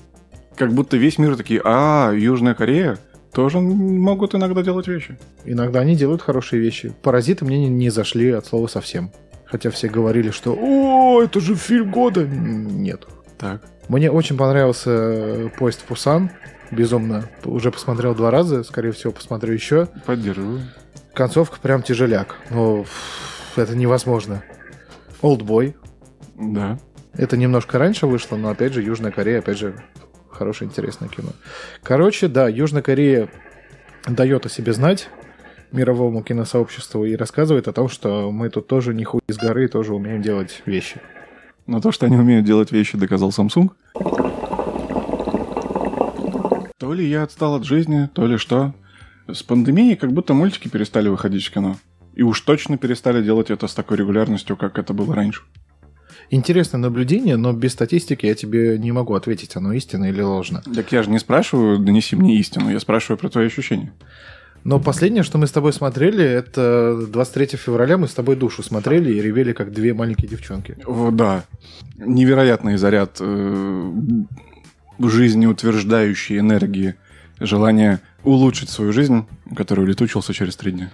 [0.57, 2.99] Как будто весь мир такие, а, Южная Корея
[3.33, 5.17] тоже могут иногда делать вещи.
[5.45, 6.93] иногда они делают хорошие вещи.
[7.03, 9.13] Паразиты мне не, не зашли от слова совсем.
[9.45, 13.07] Хотя все говорили, что «О, это же фильм года!» Нет.
[13.39, 13.63] Так.
[13.89, 16.31] Мне очень понравился э, поезд в Пусан.
[16.71, 17.25] Безумно.
[17.45, 19.89] Уже посмотрел два раза, скорее всего, посмотрю еще.
[20.05, 20.61] Поддерживаю.
[21.15, 22.37] Концовка прям тяжеляк.
[22.51, 22.85] Но
[23.57, 24.43] это невозможно.
[25.23, 25.75] Олдбой.
[26.37, 26.79] Да.
[27.15, 29.75] Это немножко раньше вышло, но опять же, Южная Корея, опять же,
[30.31, 31.31] хорошее, интересное кино.
[31.83, 33.29] Короче, да, Южная Корея
[34.07, 35.09] дает о себе знать
[35.73, 39.95] мировому киносообществу и рассказывает о том, что мы тут тоже не хуй из горы, тоже
[39.95, 41.01] умеем делать вещи.
[41.69, 43.71] Но то, что они умеют делать вещи, доказал Samsung.
[46.79, 48.73] То ли я отстал от жизни, то ли что.
[49.31, 51.77] С пандемией как будто мультики перестали выходить в кино.
[52.15, 55.43] И уж точно перестали делать это с такой регулярностью, как это было раньше.
[56.31, 60.63] Интересное наблюдение, но без статистики я тебе не могу ответить, оно истинно или ложно.
[60.75, 63.93] Так я же не спрашиваю, донеси мне истину, я спрашиваю про твои ощущения.
[64.65, 69.13] Но последнее, что мы с тобой смотрели, это 23 февраля мы с тобой душу смотрели
[69.13, 70.77] и ревели, как две маленькие девчонки.
[70.85, 71.45] О, да.
[71.97, 73.93] Невероятный заряд э,
[74.99, 76.97] жизнеутверждающей энергии,
[77.41, 80.91] желание улучшить свою жизнь, который улетучился через три дня.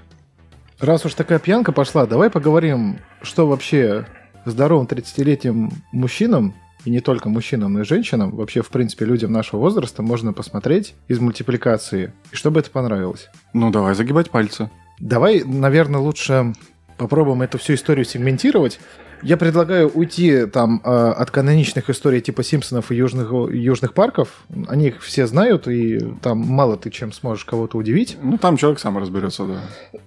[0.79, 4.07] Раз уж такая пьянка пошла, давай поговорим, что вообще
[4.45, 9.61] здоровым 30-летним мужчинам, и не только мужчинам, но и женщинам, вообще, в принципе, людям нашего
[9.61, 13.29] возраста можно посмотреть из мультипликации, и чтобы это понравилось.
[13.53, 14.71] Ну, давай загибать пальцы.
[15.01, 16.53] Давай, наверное, лучше
[16.97, 18.79] попробуем эту всю историю сегментировать.
[19.23, 24.45] Я предлагаю уйти там э, от каноничных историй типа Симпсонов и Южных, Южных парков.
[24.69, 28.19] Они их все знают, и там мало ты чем сможешь кого-то удивить.
[28.23, 29.61] Ну, там человек сам разберется, да.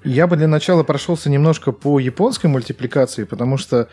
[0.03, 3.89] Я бы для начала прошелся немножко по японской мультипликации, потому что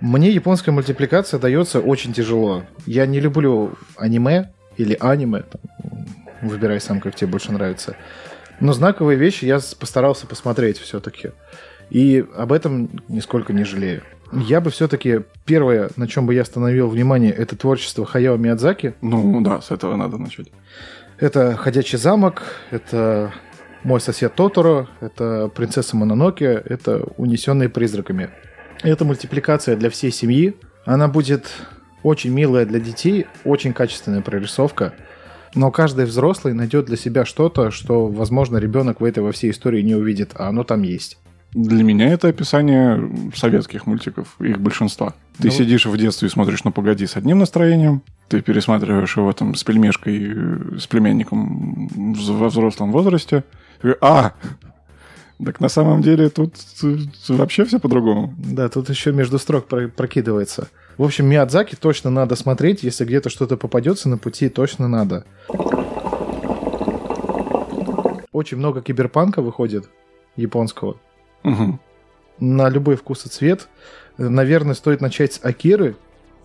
[0.00, 2.64] мне японская мультипликация дается очень тяжело.
[2.86, 6.06] Я не люблю аниме или аниме, там,
[6.42, 7.96] выбирай сам, как тебе больше нравится.
[8.60, 11.30] Но знаковые вещи я постарался посмотреть все-таки.
[11.90, 14.02] И об этом нисколько не жалею.
[14.32, 18.94] Я бы все-таки первое, на чем бы я остановил внимание, это творчество Хаяо Миядзаки.
[19.00, 20.52] Ну, да, с этого надо начать.
[21.18, 23.32] Это «Ходячий замок», это
[23.82, 28.30] «Мой сосед Тоторо», это «Принцесса Мононоке», это «Унесенные призраками».
[28.82, 30.56] Это мультипликация для всей семьи.
[30.84, 31.50] Она будет
[32.02, 34.94] очень милая для детей, очень качественная прорисовка.
[35.54, 39.82] Но каждый взрослый найдет для себя что-то, что, возможно, ребенок в этой во всей истории
[39.82, 41.18] не увидит, а оно там есть.
[41.52, 45.14] Для меня это описание советских мультиков, их большинства.
[45.38, 49.32] Ты Ну- сидишь в детстве и смотришь на «Погоди» с одним настроением, ты пересматриваешь его
[49.32, 53.42] там с пельмешкой, э, с племянником во взрослом возрасте.
[54.00, 54.34] А,
[55.44, 56.96] так на самом деле тут э,
[57.28, 58.34] вообще все по-другому.
[58.38, 60.68] Да, тут еще между строк про- прокидывается.
[60.98, 65.24] В общем, Миядзаки точно надо смотреть, если где-то что-то попадется на пути, точно надо.
[68.32, 69.88] очень много киберпанка выходит
[70.36, 70.96] японского.
[71.42, 71.80] Мгм.
[72.38, 73.68] На любой вкус и цвет.
[74.18, 75.96] Наверное, стоит начать с Акиры,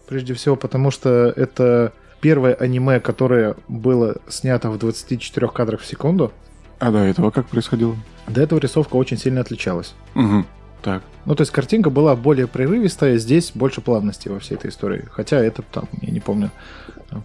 [0.07, 6.31] прежде всего, потому что это первое аниме, которое было снято в 24 кадрах в секунду.
[6.79, 7.95] А до этого как происходило?
[8.27, 9.93] До этого рисовка очень сильно отличалась.
[10.13, 10.45] Мгм.
[10.81, 11.01] Так.
[11.25, 15.05] Ну, то есть картинка была более прерывистая, здесь больше плавности во всей этой истории.
[15.11, 16.51] Хотя это там, я не помню,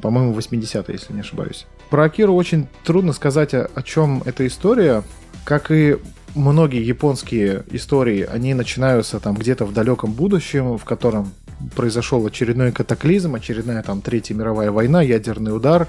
[0.00, 1.66] по-моему, 80-е, если не ошибаюсь.
[1.90, 5.02] Про Акиру очень трудно сказать, о, о чем эта история.
[5.44, 5.98] Как и
[6.34, 11.32] многие японские истории, они начинаются там где-то в далеком будущем, в котором
[11.76, 15.86] произошел очередной катаклизм, очередная там Третья мировая война, ядерный удар.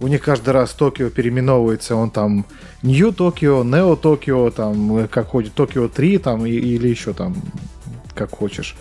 [0.00, 2.44] У них каждый раз Токио переименовывается, он там
[2.82, 7.34] Нью Токио, Нео Токио, там, э, как ходит, Токио 3, там, и- или еще там,
[8.14, 8.74] как хочешь.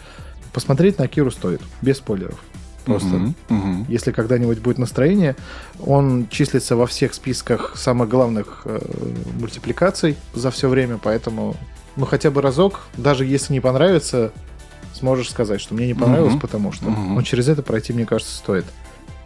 [0.54, 2.39] Посмотреть на Акиру стоит, без спойлеров.
[2.86, 3.08] Просто.
[3.08, 3.36] Мгм.
[3.49, 3.86] Мгм.
[3.88, 5.36] Если когда-нибудь будет настроение,
[5.80, 8.80] он числится во всех списках самых главных э,
[9.39, 11.56] мультипликаций за все время, поэтому,
[11.95, 14.32] ну, хотя бы разок, даже если не понравится,
[14.93, 16.41] сможешь сказать, что мне не понравилось, Мгм.
[16.41, 16.89] потому что.
[16.89, 17.15] Мгм.
[17.15, 18.65] Но через это пройти, мне кажется, стоит.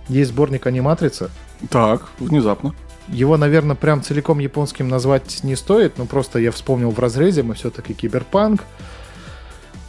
[0.10, 1.30] Есть сборник аниматрица.
[1.70, 2.74] Так, внезапно.
[3.08, 7.54] Его, наверное, прям целиком японским назвать не стоит, но просто я вспомнил в разрезе, мы
[7.54, 8.64] все-таки киберпанк.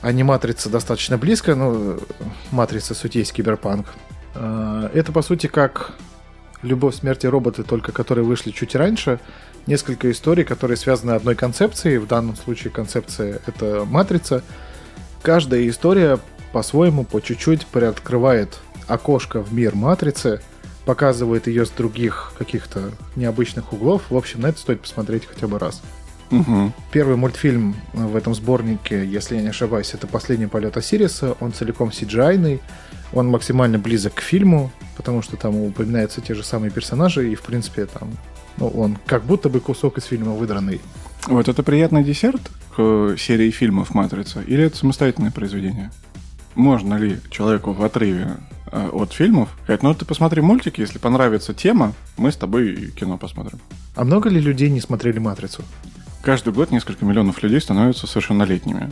[0.03, 1.97] Аниматрица достаточно близко, но
[2.53, 3.87] матрица суть есть киберпанк.
[4.35, 5.95] Э, Это, по сути, как
[6.63, 9.19] «Любовь, смерти роботы», только которые вышли чуть раньше.
[9.67, 11.99] Несколько историй, которые связаны одной концепцией.
[11.99, 14.43] В данном случае концепция— это матрица.
[15.23, 16.19] Каждая история
[16.53, 20.41] по-своему, по чуть-чуть приоткрывает окошко в мир матрицы,
[20.85, 24.03] показывает ее с других каких-то необычных углов.
[24.11, 25.83] В общем, на это стоит посмотреть хотя бы раз.
[26.31, 26.73] Мгм.
[26.93, 31.37] Первый мультфильм в этом сборнике, если я не ошибаюсь, это «Последний полет Осириса».
[31.41, 32.61] Он целиком CGI-ный,
[33.13, 37.43] он максимально близок к фильму, потому что там упоминаются те же самые персонажи, и, в
[37.43, 38.11] принципе, там,
[38.59, 40.81] ну, он как будто бы кусок из фильма выдранный.
[41.27, 42.43] Вот это приятный десерт
[42.77, 45.91] к серии фильмов «Матрица» или это самостоятельное произведение?
[46.59, 48.37] Можно ли человеку в отрыве
[48.73, 53.17] э, от фильмов сказать, ну ты посмотри мультик, если понравится тема, мы с тобой кино
[53.17, 53.61] посмотрим.
[53.95, 55.63] А много ли людей не смотрели «Матрицу»?
[56.21, 58.91] Каждый год несколько миллионов людей становятся совершеннолетними.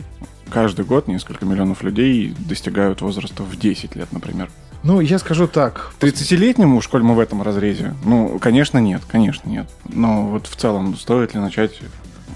[0.49, 4.49] Каждый год несколько миллионов людей достигают возраста в 10 лет, например.
[4.83, 5.91] Ну, я скажу так.
[5.99, 7.95] 30-летнему, школь мы в этом разрезе?
[8.05, 9.67] Ну, конечно, нет, конечно, нет.
[9.89, 11.81] Но вот в целом, стоит ли начать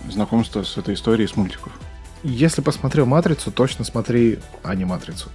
[0.09, 1.71] знакомство с этой историей с мультиков?
[2.23, 5.29] Если посмотрел «Матрицу», точно смотри, а не «Матрицу».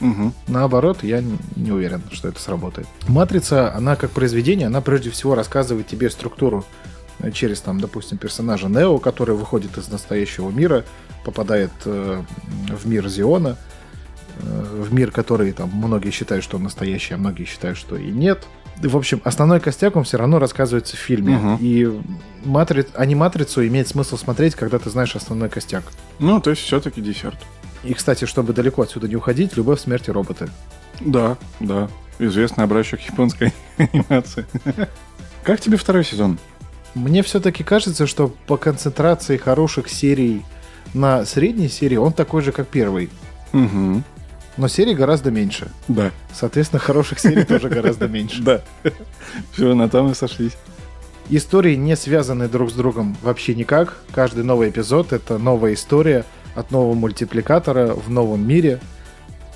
[0.00, 0.32] Угу.
[0.46, 1.22] Наоборот, я
[1.56, 2.86] не уверен, что это сработает.
[3.08, 6.64] Матрица, она как произведение, она прежде всего рассказывает тебе структуру
[7.18, 10.84] э, через, там, допустим, персонажа Нео, который выходит из настоящего мира,
[11.24, 12.22] попадает э,
[12.70, 13.56] в мир Зиона,
[14.40, 18.10] э, в мир, который там многие считают, что он настоящий, а многие считают, что и
[18.10, 18.46] нет.
[18.82, 21.36] В общем, основной костяк он все равно рассказывается в фильме.
[21.36, 21.58] Мгм.
[21.60, 22.00] И
[22.44, 22.86] матри...
[22.94, 25.84] а не матрицу имеет смысл смотреть, когда ты знаешь основной костяк.
[26.18, 27.38] Ну, то есть все-таки десерт.
[27.84, 30.48] И, кстати, чтобы далеко отсюда не уходить, любовь, смерти роботы.
[31.00, 31.88] Да, да.
[32.18, 34.46] Известный образчик японской анимации.
[35.42, 36.38] Как тебе второй сезон?
[36.94, 40.44] Мне все-таки кажется, что по концентрации хороших серий
[40.94, 43.10] на средней серии он такой же, как первый.
[43.52, 44.02] Угу.
[44.58, 45.68] Но серий гораздо меньше.
[45.86, 46.10] Да.
[46.34, 48.42] Соответственно, хороших серий тоже гораздо меньше.
[48.42, 48.62] Да.
[49.52, 50.56] Все, на том и сошлись.
[51.30, 53.96] Истории не связаны друг с другом вообще никак.
[54.12, 56.24] Каждый новый эпизод— это новая история
[56.56, 58.80] от нового мультипликатора в новом мире.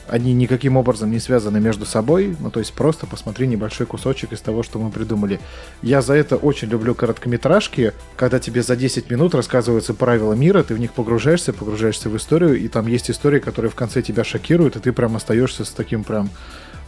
[0.09, 2.37] Они никаким образом не связаны между собой.
[2.41, 5.41] Ну, то есть просто посмотри небольшой кусочек из того, что мы придумали.
[5.81, 10.75] Я за это очень люблю короткометражки, когда тебе за 10 минут рассказываются правила мира, ты
[10.75, 14.77] в них погружаешься, погружаешься в историю, и там есть истории, которые в конце тебя шокируют,
[14.77, 16.31] и ты прям остаешься с таким прям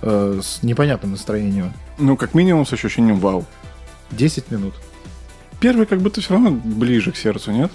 [0.03, 1.73] э, с непонятным настроением.
[1.99, 3.45] Ну, как минимум, с ощущением вау.
[4.11, 4.75] 10 минут.
[5.61, 7.71] Первый как будто все равно ближе к сердцу, нет?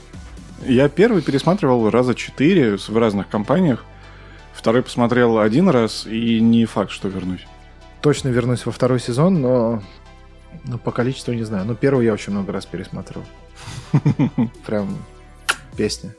[0.66, 3.86] Я первый пересматривал раза четыре в разных компаниях.
[4.60, 7.48] Второй посмотрел один раз, и не факт, что вернусь.
[8.02, 9.82] точно вернусь во второй сезон, но
[10.66, 11.66] ну, по количеству не знаю.
[11.66, 13.24] Но первый я очень много раз пересматривал.
[14.68, 14.98] Прям
[15.78, 16.14] песня.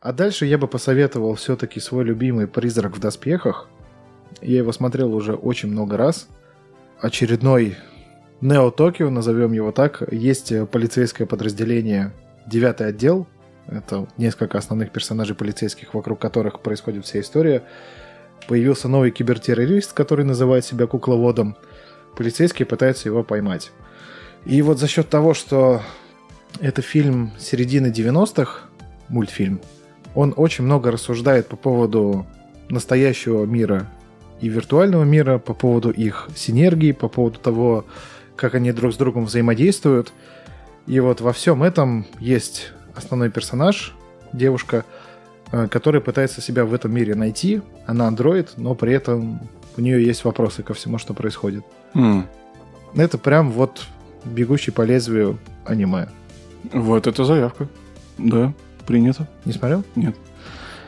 [0.00, 3.68] А дальше я бы посоветовал все-таки свой любимый «Призрак в доспехах».
[4.40, 6.26] Я его смотрел уже очень много раз.
[7.02, 7.76] Очередной
[8.40, 10.10] Нео Токио, назовем его так.
[10.10, 12.14] Есть полицейское подразделение
[12.46, 13.26] «Девятый отдел».
[13.68, 17.62] Это несколько основных персонажей полицейских, вокруг которых происходит вся история.
[18.46, 21.56] Появился новый кибертеррорист, который называет себя кукловодом.
[22.16, 23.72] Полицейские пытаются его поймать.
[24.44, 25.80] И вот за счет того, что
[26.60, 28.68] это фильм середины 90-х,
[29.08, 29.60] мультфильм,
[30.14, 32.26] он очень много рассуждает по поводу
[32.68, 33.90] настоящего мира
[34.40, 37.86] и виртуального мира, по поводу их синергии, по поводу того,
[38.36, 40.12] как они друг с другом взаимодействуют.
[40.86, 43.94] И вот во всем этом есть основной персонаж,
[44.32, 44.84] девушка,
[45.52, 47.62] э, которая пытается себя в этом мире найти.
[47.86, 49.40] Она андроид, но при этом
[49.76, 51.64] у нее есть вопросы ко всему, что происходит.
[51.94, 52.26] М.
[52.94, 53.86] Это прям вот
[54.24, 56.08] бегущий по лезвию аниме.
[56.72, 57.68] Вот это заявка.
[58.18, 58.52] Да,
[58.86, 59.28] принято.
[59.44, 59.84] Не смотрел?
[59.96, 60.16] Нет.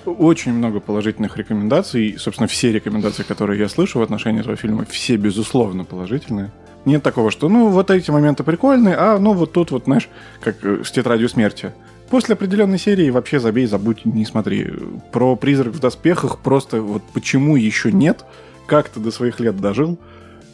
[0.05, 2.07] Очень много положительных рекомендаций.
[2.07, 6.53] И, собственно, все рекомендации, которые я слышу в отношении этого фильма, все, безусловно, положительные.
[6.85, 10.09] Нет такого, что, ну, вот эти моменты прикольные, а, ну, вот тут вот, знаешь,
[10.41, 11.73] как э, с «Тетрадью смерти».
[12.11, 14.73] После определенной серии вообще забей, забудь, не смотри.
[15.13, 18.25] Про «Призрак в доспехах» просто вот почему еще нет,
[18.67, 19.99] как ты до своих лет дожил,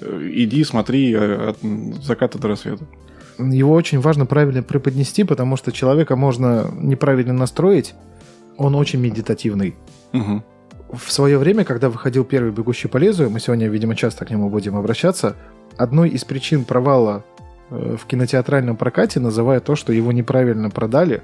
[0.00, 1.58] э, иди смотри э, от
[2.02, 2.84] заката до рассвета.
[3.38, 7.94] Его очень важно правильно преподнести, потому что человека можно неправильно настроить.
[8.56, 9.74] Он очень медитативный.
[10.12, 10.44] Мгм.
[10.92, 14.50] В свое время, когда выходил первый «Бегущий по лезвию», мы сегодня, видимо, часто к нему
[14.50, 15.36] будем обращаться,
[15.76, 17.24] одной из причин провала
[17.70, 21.22] э, в кинотеатральном прокате называют то, что его неправильно продали,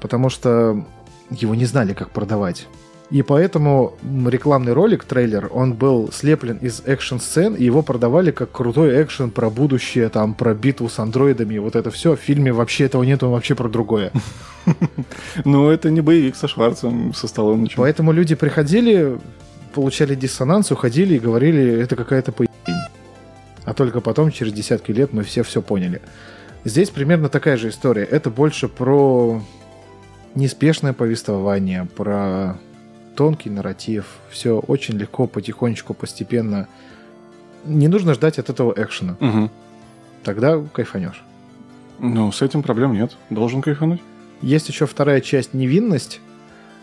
[0.00, 0.84] потому что
[1.30, 2.66] его не знали, как продавать.
[3.10, 3.94] И поэтому
[4.26, 9.48] рекламный ролик, трейлер, он был слеплен из экшн-сцен, и его продавали как крутой экшен про
[9.48, 12.16] будущее, там, про битву с андроидами, и вот это все.
[12.16, 14.12] В фильме вообще этого нет, он вообще про другое.
[15.46, 17.68] Ну, это не боевик со Шварцем, со Сталлоне.
[17.68, 17.76] чем.
[17.78, 19.18] Поэтому люди приходили,
[19.72, 22.52] получали диссонанс, уходили и говорили, это какая-то поебень.
[23.64, 26.02] А только потом, через десятки лет, мы все все поняли.
[26.64, 28.04] Здесь примерно такая же история.
[28.04, 29.40] Это больше про
[30.34, 32.56] неспешное повествование, про
[33.16, 34.06] тонкий нарратив.
[34.30, 36.68] Все очень легко, потихонечку, постепенно.
[37.64, 39.16] Не нужно ждать от этого экшена.
[39.20, 39.50] Мгм.
[40.22, 41.22] Тогда кайфанешь.
[41.98, 43.16] Ну, с этим проблем нет.
[43.30, 44.00] Должен кайфануть.
[44.40, 46.20] Есть еще вторая часть «Невинность».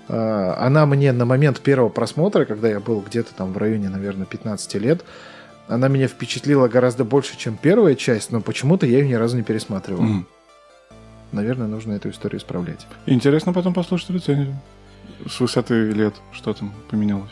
[0.08, 4.26] А, Она мне на момент первого просмотра, когда я был где-то там в районе, наверное,
[4.26, 5.04] 15 лет,
[5.68, 9.44] она меня впечатлила гораздо больше, чем первая часть, но почему-то я ее ни разу не
[9.44, 10.04] пересматривал.
[10.04, 10.28] Мгм.
[11.32, 12.88] Наверное, нужно эту историю исправлять.
[13.06, 14.56] Интересно потом послушать рецензию.
[15.28, 17.32] С высоты лет что там поменялось.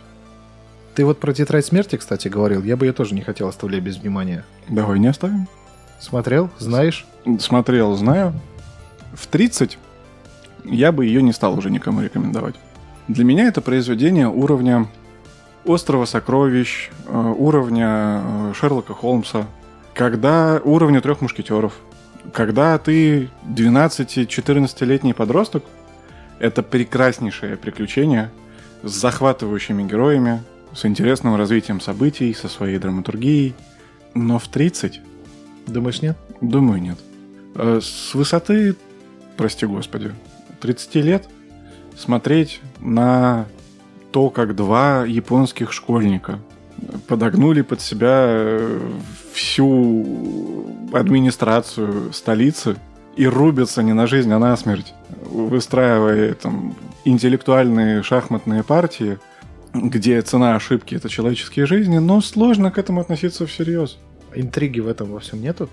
[0.95, 2.61] Ты вот про «Тетрадь смерти», кстати, говорил.
[2.63, 4.45] Я бы ее тоже не хотел оставлять без внимания.
[4.69, 5.47] Давай не оставим.
[5.99, 6.51] Смотрел?
[6.59, 7.05] Знаешь?
[7.39, 8.33] Смотрел, знаю.
[9.13, 9.79] В 30
[10.65, 12.55] я бы ее не стал уже никому рекомендовать.
[13.07, 14.87] Для меня это произведение уровня
[15.65, 19.45] «Острова сокровищ», э, уровня э, Шерлока Холмса,
[19.93, 21.73] когда уровня трех мушкетеров.
[22.31, 25.63] Когда ты 12-14-летний подросток,
[26.39, 28.31] это прекраснейшее приключение
[28.81, 30.43] с захватывающими героями,
[30.73, 33.55] с интересным развитием событий, со своей драматургией.
[34.13, 35.01] Но в 30
[35.67, 36.17] Думаешь, нет?
[36.41, 36.97] Думаю, нет.
[37.55, 38.75] Э, С высоты,
[39.37, 40.13] прости господи,
[40.61, 41.27] 30 лет
[41.97, 43.45] смотреть на
[44.11, 46.39] то, как два японских школьника
[47.07, 48.79] подогнули под себя э,
[49.33, 52.75] всю администрацию столицы
[53.15, 54.93] и рубятся не на жизнь, а на смерть,
[55.25, 59.19] выстраивая там интеллектуальные шахматные партии,
[59.73, 63.97] где цена ошибки это человеческие жизни, но сложно к этому относиться всерьез.
[64.35, 65.69] Интриги в этом во всем нету?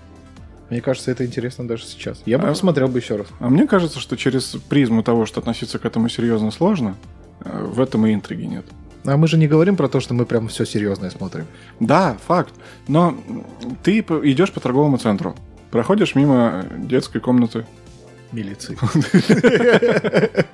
[0.69, 2.21] Мне кажется, это интересно даже сейчас.
[2.25, 3.27] Я бы А- посмотрел бы еще раз.
[3.39, 6.95] А мне кажется, что через призму того, что относиться к этому серьезно сложно,
[7.43, 8.65] э, в этом и интриги нет.
[9.05, 11.45] А мы же не говорим про то, что мы прям все серьезное смотрим.
[11.79, 12.53] Да, факт.
[12.87, 13.17] Но
[13.83, 15.35] ты идешь по торговому центру,
[15.71, 17.65] проходишь мимо детской комнаты.
[18.31, 18.77] Милиции.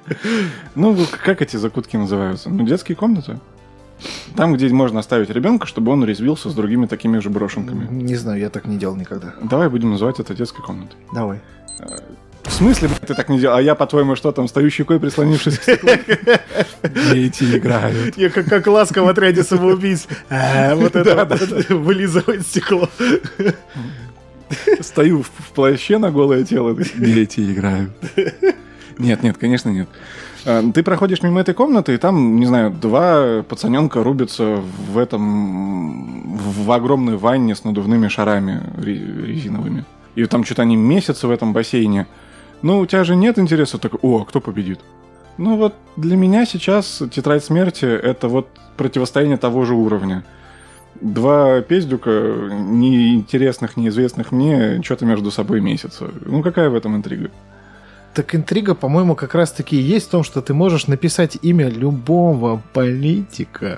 [0.75, 2.49] Ну, как эти закутки называются?
[2.49, 3.39] Ну, детские комнаты.
[4.35, 7.87] Там, где можно оставить ребенка, чтобы он резвился с другими такими же брошенками.
[7.89, 9.33] Не знаю, я так не делал никогда.
[9.41, 10.97] Давай будем называть это детской комнатой.
[11.13, 11.41] Давай.
[12.43, 13.57] В смысле, блядь, ты так не делал?
[13.57, 15.89] А я, по-твоему, что там, стою щекой, прислонившись к стеклу?
[17.13, 18.17] Дети играют.
[18.17, 20.07] Я как, как ласка в отряде самоубийц.
[20.29, 21.27] А, Вот это
[21.75, 22.89] вылизывает стекло.
[24.79, 26.75] Стою в, плаще на голое тело.
[26.95, 27.91] Дети играют.
[28.97, 29.89] Нет, нет, конечно, нет.
[30.45, 34.61] А, Ты проходишь мимо этой комнаты, и там, не знаю, два пацаненка рубятся
[34.91, 36.37] в этом...
[36.37, 39.83] в огромной ванне с надувными шарами ре- резиновыми.
[40.15, 42.07] И там что-то они месяцы в этом бассейне.
[42.61, 44.79] Ну, у тебя же нет интереса такой, о, а кто победит?
[45.37, 50.23] Ну вот для меня сейчас «Тетрадь смерти»— это вот противостояние того же уровня.
[50.99, 56.09] Два пиздюка, неинтересных, неизвестных мне, что-то между собой месяца.
[56.25, 57.29] Ну какая в этом интрига?
[58.15, 62.63] Так интрига, по-моему, как раз-таки и есть в том, что ты можешь написать имя любого
[62.73, 63.77] политика.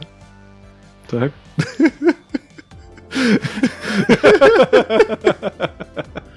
[1.09, 1.33] Так.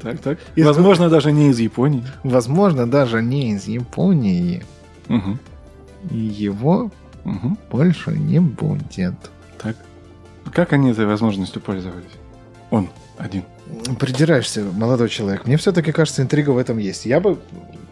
[0.00, 0.38] Так, так.
[0.56, 2.04] Из- Возможно, даже не из Японии.
[2.22, 4.62] Возможно, даже не из Японии.
[6.10, 6.90] И его
[7.24, 7.58] мгм.
[7.70, 9.14] больше не будет.
[9.62, 9.76] Так.
[10.52, 12.04] Как они этой возможностью пользовались?
[12.70, 12.88] Он
[13.18, 13.44] один.
[13.98, 15.46] Придираешься, молодой человек.
[15.46, 17.06] Мне все-таки кажется, интрига в этом есть.
[17.06, 17.38] Я бы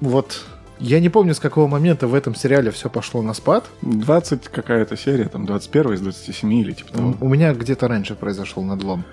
[0.00, 0.44] вот...
[0.78, 3.66] Я не помню, с какого момента в этом сериале все пошло на спад.
[3.82, 7.14] 20 какая-то серия, там 21 из 27 или типа того.
[7.20, 9.04] У меня где-то раньше произошел надлом.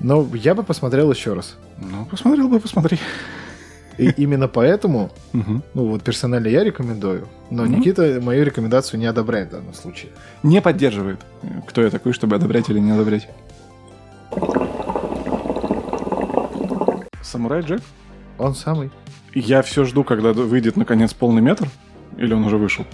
[0.00, 1.56] Но я бы посмотрел еще раз.
[1.78, 2.98] Ну, посмотрел бы, посмотри.
[3.96, 7.64] И именно поэтому, ну вот персонально я рекомендую, но.
[7.64, 10.10] Никита мою рекомендацию не одобряет в данном случае.
[10.42, 11.20] Не поддерживает.
[11.68, 13.28] Кто я такой, чтобы одобрять или не одобрять?
[17.22, 17.82] Самурай Джек?
[18.38, 18.90] Он самый.
[19.32, 21.68] Я все жду, когда выйдет наконец полный метр.
[22.16, 22.84] Или он уже вышел?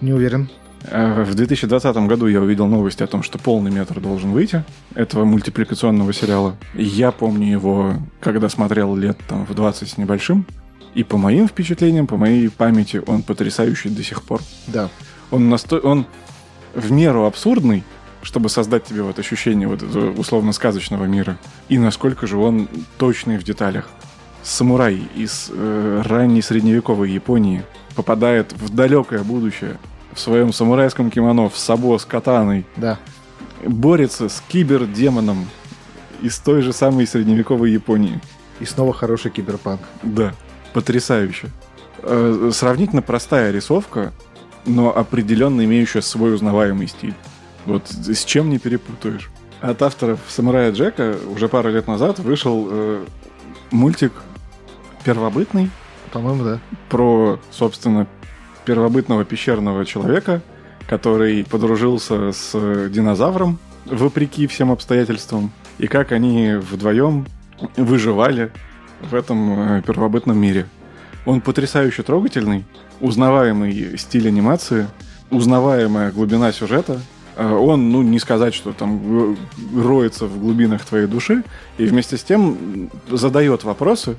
[0.00, 0.48] Не уверен.
[0.84, 4.64] Э, В 2020 году я увидел новости о том, что полный метр должен выйти
[4.94, 6.56] этого мультипликационного сериала.
[6.74, 10.46] Я помню его, когда смотрел лет там в 20 с небольшим.
[10.94, 14.40] И по моим впечатлениям, по моей памяти, он потрясающий до сих пор.
[14.68, 14.90] Да.
[15.30, 15.78] Он, насто...
[15.78, 16.06] он
[16.74, 17.82] в меру абсурдный,
[18.22, 21.36] чтобы создать тебе вот ощущение вот этого условно-сказочного мира.
[21.68, 22.68] И насколько же он
[22.98, 23.88] точный в деталях.
[24.42, 27.64] Самурай из э, ранней средневековой Японии
[27.96, 29.78] попадает в далекое будущее
[30.14, 32.98] в своем самурайском кимоно, в сабо с катаной, Да.
[33.64, 35.46] борется с кибердемоном
[36.22, 38.20] из той же самой средневековой Японии.
[38.60, 39.80] И снова хороший киберпанк.
[40.02, 40.32] Да,
[40.72, 41.48] потрясающе.
[42.02, 44.12] Э, сравнительно простая рисовка,
[44.66, 47.14] но определенно имеющая свой узнаваемый стиль.
[47.66, 49.30] Вот с чем не перепутаешь.
[49.60, 53.04] От авторов «Самурая Джека» уже пару лет назад вышел э,
[53.70, 54.12] мультик
[55.04, 55.70] первобытный
[56.12, 56.60] По-моему, да.
[56.90, 58.06] про, собственно,
[58.64, 60.42] первобытного пещерного человека,
[60.86, 67.26] который подружился с э, динозавром, вопреки всем обстоятельствам, и как они вдвоем
[67.76, 68.50] выживали
[69.00, 70.66] в этом э, первобытном мире.
[71.26, 72.64] Он потрясающе трогательный,
[73.00, 74.88] узнаваемый стиль анимации,
[75.30, 77.00] узнаваемая глубина сюжета.
[77.36, 79.36] Э, Он, ну, не сказать, что там
[79.74, 81.44] роется в глубинах твоей души,
[81.78, 84.16] и вместе с тем задает вопросы,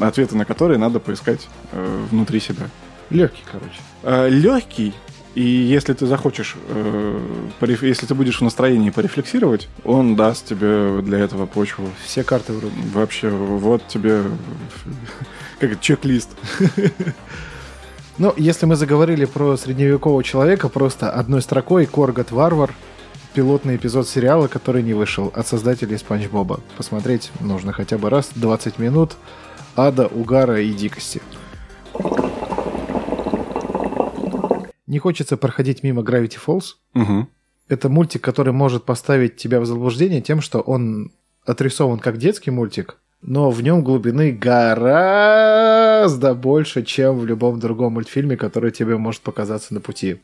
[0.00, 2.68] ответы на которые надо поискать э, внутри себя.
[3.10, 4.28] Легкий, короче.
[4.28, 4.94] легкий,
[5.34, 7.20] и если ты захочешь, э,
[7.60, 11.88] пореф- если ты будешь в настроении порефлексировать, он даст тебе для этого почву.
[12.04, 12.74] Все карты в руки.
[12.92, 14.22] Вообще, вот тебе
[15.60, 16.30] как это, чек-лист.
[18.18, 22.74] Ну, если мы заговорили про средневекового человека, просто одной строкой Коргот Варвар,
[23.32, 26.58] пилотный эпизод сериала, который не вышел, от создателей Спанч Боба.
[26.76, 29.12] Посмотреть нужно хотя бы раз, 20 минут
[29.76, 31.22] ада, угара и дикости.
[34.88, 36.76] Не хочется проходить мимо Gravity Falls.
[36.94, 37.28] Мгм.
[37.68, 41.12] Это мультик, который может поставить тебя в заблуждение тем, что он
[41.44, 48.38] отрисован как детский мультик, но в нем глубины гораздо больше, чем в любом другом мультфильме,
[48.38, 50.22] который тебе может показаться на пути.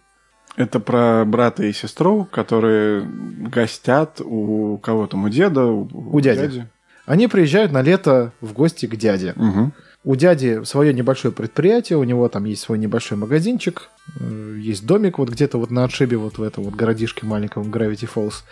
[0.57, 6.67] Это про брата и сестру, которые гостят у кого там, у деда, у, У дяди.
[7.05, 9.35] Они приезжают на лето в гости к дяде.
[9.37, 9.75] Мгм.
[10.05, 13.89] У дяди свое небольшое предприятие, у него там есть свой небольшой магазинчик,
[14.21, 18.09] э, есть домик вот где-то вот на отшибе вот в этом вот городишке маленьком Gravity
[18.15, 18.43] Falls.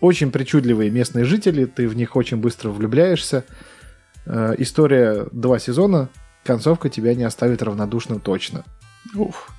[0.00, 3.44] Очень причудливые местные жители, ты в них очень быстро влюбляешься.
[4.24, 6.08] Э, История два сезона,
[6.42, 8.64] концовка тебя не оставит равнодушным точно.
[9.14, 9.50] Уф.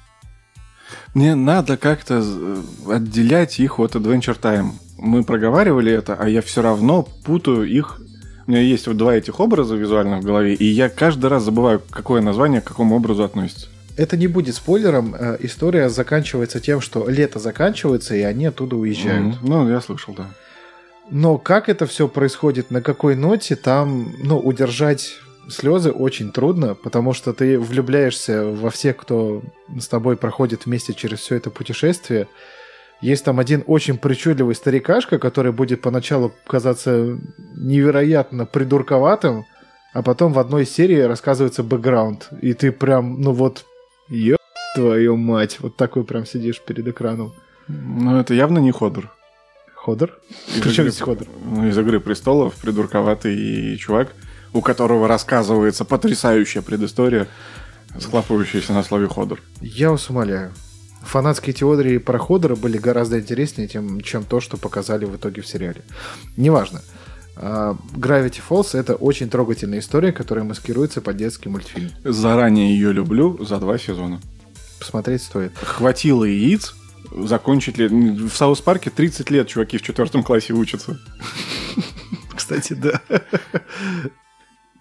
[1.14, 2.62] Мне надо как-то э,
[2.92, 4.72] отделять их от Adventure Time.
[4.98, 8.02] Мы проговаривали это, а я все равно путаю их.
[8.50, 11.84] У меня есть вот два этих образа визуально в голове, и я каждый раз забываю,
[11.92, 13.68] какое название к какому образу относится.
[13.96, 19.36] Это не будет спойлером, э, история заканчивается тем, что лето заканчивается, и они оттуда уезжают.
[19.36, 19.38] Мгм.
[19.44, 20.32] Ну, я слышал, да.
[21.12, 27.14] Но как это все происходит, на какой ноте, там, ну, удержать слезы очень трудно, потому
[27.14, 29.44] что ты влюбляешься во всех, кто
[29.80, 32.28] с тобой проходит вместе через все это путешествие.
[33.02, 37.18] Есть там один очень причудливый старикашка, который будет поначалу казаться
[37.56, 39.46] невероятно придурковатым,
[39.94, 43.66] а потом в одной серии рассказывается бэкграунд, и ты прям, ну вот,
[44.10, 44.36] ё
[44.76, 47.34] твою мать, вот такой прям сидишь перед экраном.
[47.68, 49.10] Ну, это явно не Ходор.
[49.76, 50.20] Ходор?
[50.54, 51.28] Из Причем «Игры- здесь Ходор?
[51.46, 54.10] Ну, из «Игры престолов» придурковатый чувак,
[54.54, 57.28] у которого рассказывается потрясающая предыстория,
[57.98, 59.40] схлапывающаяся на слове Ходор.
[59.62, 60.52] Я вас умоляю.
[61.04, 65.48] Фанатские теории про Ходора были гораздо интереснее, тем, чем то, что показали в итоге в
[65.48, 65.82] сериале.
[66.38, 66.82] Неважно.
[67.36, 71.92] А, Gravity Falls— это очень трогательная история, которая маскируется под детский мультфильм.
[72.04, 74.20] Заранее ее люблю за два сезона.
[74.80, 75.58] Посмотреть стоит.
[75.58, 76.76] Хватило яиц
[77.16, 77.88] закончить ли...
[77.88, 81.00] В Саус Парке 30 лет чуваки в четвертом классе учатся.
[82.36, 83.02] Кстати, да.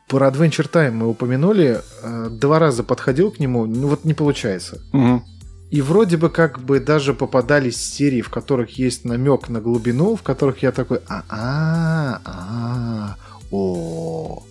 [0.06, 1.80] Про Adventure Time мы упомянули.
[2.02, 4.80] Э, Два раза подходил к нему, ну вот не получается.
[4.92, 5.24] Мгм.
[5.70, 10.22] И вроде бы как бы даже попадались серии, в которых есть намек на глубину, в
[10.22, 13.16] которых я такой, а а а
[13.50, 14.42] о,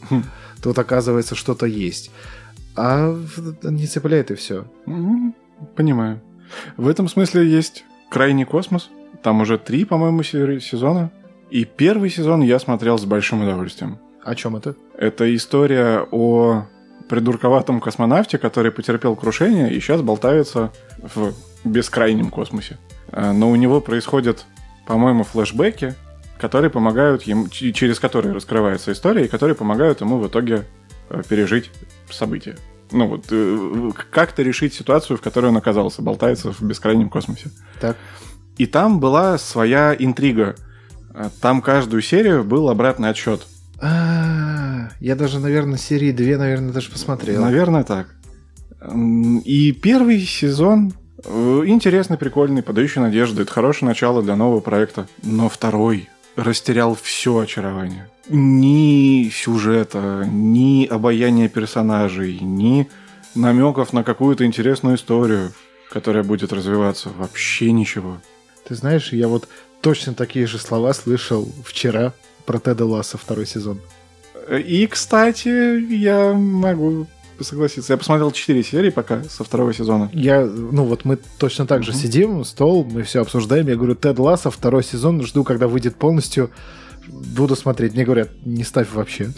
[0.61, 2.11] тут оказывается что-то есть.
[2.75, 3.15] А
[3.63, 4.65] не цепляет и все.
[5.75, 6.21] Понимаю.
[6.77, 8.89] В этом смысле есть крайний космос.
[9.23, 11.11] Там уже три, по-моему, се- сезона.
[11.49, 13.97] И первый сезон я смотрел с большим удовольствием.
[14.23, 14.75] О чем это?
[14.97, 16.65] Это история о
[17.07, 21.33] придурковатом космонавте, который потерпел крушение и сейчас болтается в
[21.63, 22.77] бескрайнем космосе.
[23.11, 24.45] А, Но у него происходят,
[24.85, 25.95] по-моему, флешбеки,
[26.37, 30.65] которые помогают ему, через которые раскрывается история, и которые помогают ему в итоге
[31.09, 31.71] э, пережить
[32.09, 32.57] события.
[32.91, 37.49] Ну вот, э, как-то решить ситуацию, в которой он оказался, болтается в бескрайнем космосе.
[37.81, 37.97] Так.
[38.57, 40.55] И там была своя интрига.
[41.41, 43.47] Там каждую серию был обратный отсчет.
[43.79, 47.41] А, я даже, наверное, серии две, наверное, даже посмотрел.
[47.41, 48.15] Наверное, так.
[49.45, 53.43] И первый сезон э, интересный, прикольный, подающий надежды.
[53.43, 55.07] Это хорошее начало для нового проекта.
[55.23, 58.09] Но второй растерял все очарование.
[58.29, 62.87] Ни сюжета, ни обаяния персонажей, ни
[63.35, 65.53] намеков на какую-то интересную историю,
[65.89, 67.09] которая будет развиваться.
[67.17, 68.19] Вообще ничего.
[68.67, 69.47] Ты знаешь, я вот
[69.81, 72.13] точно такие же слова слышал вчера
[72.47, 73.79] про Теда Ласса второй сезон.
[74.49, 75.49] И, кстати,
[75.93, 77.05] я могу
[77.41, 77.93] согласиться.
[77.93, 80.09] Я посмотрел 4 серии пока со второго сезона.
[80.13, 81.99] Я, ну вот мы точно так же Мгм.
[81.99, 83.67] сидим, стол, мы все обсуждаем.
[83.67, 86.49] Я говорю, Тед Ласса, второй сезон, жду, когда выйдет полностью.
[87.07, 87.93] Буду смотреть.
[87.93, 89.29] Мне говорят, не ставь вообще.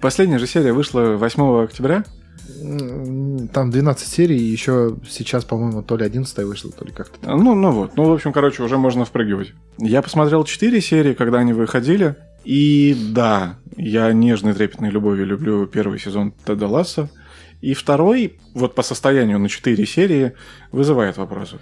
[0.00, 2.04] Последняя же серия вышла 8 октября.
[3.48, 7.18] Там 12 серий, и еще сейчас, по-моему, то ли 11 вышло, то ли как-то.
[7.20, 7.34] так.
[7.34, 7.96] Ну, ну вот.
[7.96, 9.52] Ну, в общем, короче, уже можно впрыгивать.
[9.78, 12.16] Я посмотрел 4 серии, когда они выходили.
[12.44, 17.08] И да, я нежной трепетной любовью люблю первый сезон Теда Ласса.
[17.60, 20.32] И второй, вот по состоянию на 4 серии,
[20.72, 21.58] вызывает вопросы.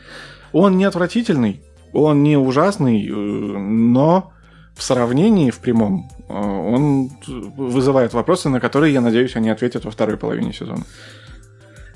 [0.53, 1.61] Он не отвратительный,
[1.93, 4.33] он не ужасный, э, но
[4.75, 9.91] в сравнении в прямом э, он вызывает вопросы, на которые, я надеюсь, они ответят во
[9.91, 10.85] второй половине сезона.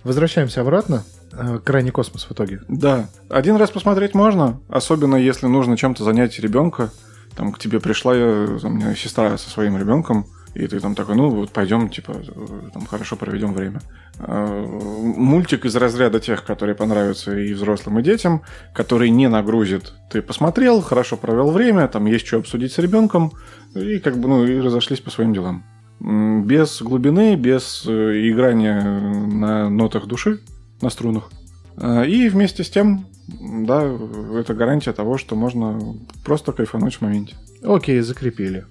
[0.04, 1.02] Возвращаемся обратно.
[1.32, 2.60] Э, Крайний космос в итоге.
[2.68, 6.90] Да, один раз посмотреть можно, особенно если нужно чем-то занять ребенка.
[7.34, 11.16] Там к тебе пришла там, у меня сестра со своим ребенком, и ты там такой,
[11.16, 13.80] ну вот пойдем, типа, э, там хорошо проведем время.
[14.18, 18.42] Э, Мультик из разряда тех, которые понравятся и взрослым, и детям,
[18.72, 19.94] который не нагрузит.
[20.10, 23.32] Ты посмотрел, хорошо провел время, там есть что обсудить с ребенком,
[23.74, 25.64] и как бы, ну, и разошлись по своим делам.
[26.00, 27.90] Без глубины, без э,
[28.28, 30.40] играния на нотах души,
[30.82, 31.30] на струнах.
[31.76, 33.82] А, И вместе с тем, да,
[34.34, 37.36] это гарантия того, что можно просто кайфануть в моменте.
[37.62, 38.66] Окей, закрепили.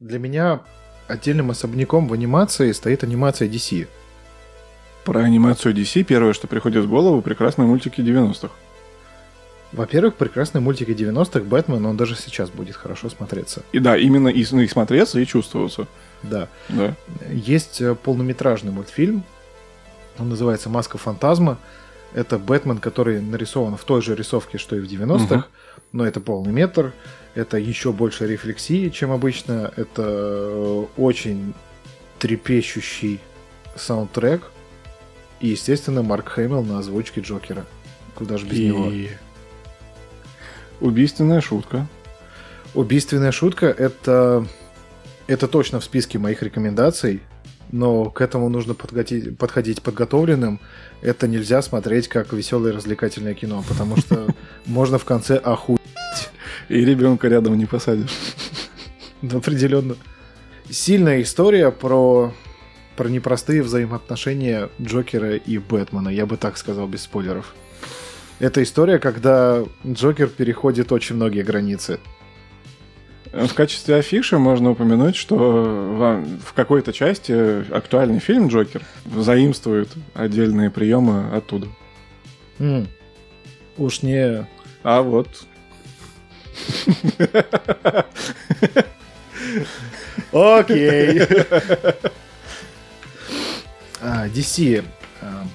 [0.00, 0.60] Для меня
[1.08, 3.86] отдельным особняком в анимации стоит анимация DC.
[5.04, 8.50] Про анимацию DC первое, что приходит в голову, прекрасные мультики 90-х.
[9.72, 13.62] Во-первых, прекрасные мультики 90-х, Бэтмен, он даже сейчас будет хорошо смотреться.
[13.72, 15.86] И да, именно и, ну, и смотреться, и чувствоваться.
[16.22, 16.48] Да.
[16.68, 16.94] Да.
[17.30, 19.24] Есть э, полнометражный мультфильм,
[20.18, 21.58] он называется «Маска фантазма».
[22.12, 25.44] Это Бэтмен, который нарисован в той же рисовке, что и в 90-х, Мгм.
[25.92, 26.92] но это полный метр,
[27.34, 31.54] это еще больше рефлексии, чем обычно, это э, очень
[32.18, 33.20] трепещущий
[33.74, 34.42] саундтрек,
[35.40, 37.64] и, естественно, Марк Хэмилл на озвучке Джокера.
[38.14, 38.92] Куда же без него?
[40.82, 41.86] Убийственная шутка.
[42.74, 44.44] Убийственная шутка это,
[45.28, 47.22] это точно в списке моих рекомендаций,
[47.70, 50.58] но к этому нужно подготовить, подходить подготовленным.
[51.00, 54.26] Это нельзя смотреть как веселое развлекательное кино, потому что
[54.66, 55.78] можно в конце оху...
[56.68, 58.10] И ребенка рядом не посадишь.
[59.22, 59.94] Ну, определенно.
[60.68, 62.34] Сильная история про,
[62.96, 67.54] про непростые взаимоотношения Джокера и Бэтмена, я бы так сказал, без спойлеров.
[68.42, 72.00] Это история, когда Джокер переходит очень многие границы.
[73.32, 75.36] В качестве афиши можно упомянуть, что
[76.44, 81.68] в какой-то части актуальный фильм «Джокер» заимствует отдельные приемы оттуда.
[82.58, 82.88] М.
[83.76, 84.44] Уж не
[84.82, 85.28] А вот
[90.32, 91.22] Окей.
[94.04, 94.84] А, DC.
[95.20, 95.46] а,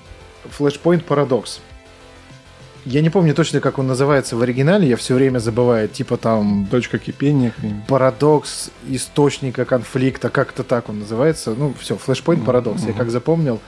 [0.57, 1.59] Flashpoint Paradox.
[2.89, 5.89] Я не помню точно, как он называется в оригинале, я все время забываю.
[5.89, 7.53] Типа там точка кипения.
[7.85, 11.53] парадокс источника конфликта, как-то так он называется.
[11.53, 12.97] Ну, все, Flashpoint Paradox, я мгм.
[12.97, 13.59] как запомнил.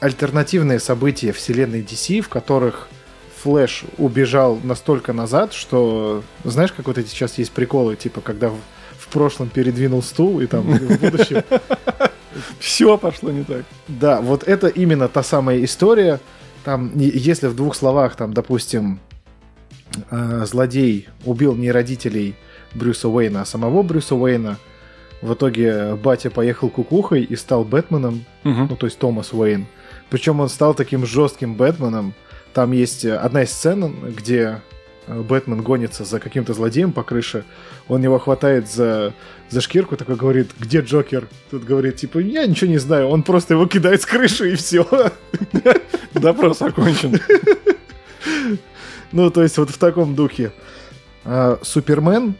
[0.00, 2.88] Альтернативные события вселенной DC, в которых
[3.42, 6.22] Флэш убежал настолько назад, что...
[6.44, 8.58] Знаешь, как вот эти сейчас есть приколы, типа, когда в,
[8.98, 11.42] в прошлом передвинул стул, и там в будущем...
[12.60, 13.64] Все пошло не так.
[13.88, 16.20] Да, вот это именно та самая история.
[16.68, 19.00] Там, если в двух словах, там, допустим,
[20.10, 22.34] э, злодей убил не родителей
[22.74, 24.58] Брюса Уэйна, а самого Брюса Уэйна.
[25.22, 28.66] В итоге батя поехал кукухой и стал Бэтменом, Мгм.
[28.68, 29.64] ну то есть Томас Уэйн.
[30.10, 32.12] Причем он стал таким жестким Бэтменом.
[32.52, 34.60] Там есть одна из сцен, где
[35.06, 37.44] э, Бэтмен гонится за каким-то злодеем по крыше.
[37.88, 39.14] Он его хватает за,
[39.48, 41.28] за шкирку, такой говорит, где Джокер?
[41.50, 43.08] Тут говорит, типа, я ничего не знаю.
[43.08, 44.86] Он просто его кидает с крыши и все.
[46.20, 47.20] Допрос окончен.
[49.12, 50.52] Ну, то есть вот в таком духе.
[51.24, 52.34] А, Супермен,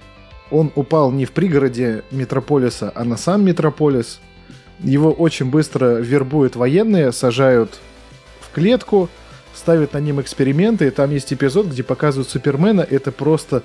[0.50, 4.20] он упал не в пригороде Метрополиса, а на сам Метрополис.
[4.80, 7.78] Его очень быстро вербуют военные, сажают
[8.40, 9.08] в клетку,
[9.54, 10.86] ставят на ним эксперименты.
[10.86, 12.82] И там есть эпизод, где показывают Супермена.
[12.82, 13.62] Это просто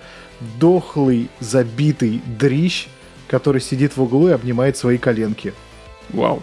[0.59, 2.88] дохлый, забитый дрищ,
[3.28, 5.53] который сидит в углу и обнимает свои коленки.
[6.09, 6.41] Вау.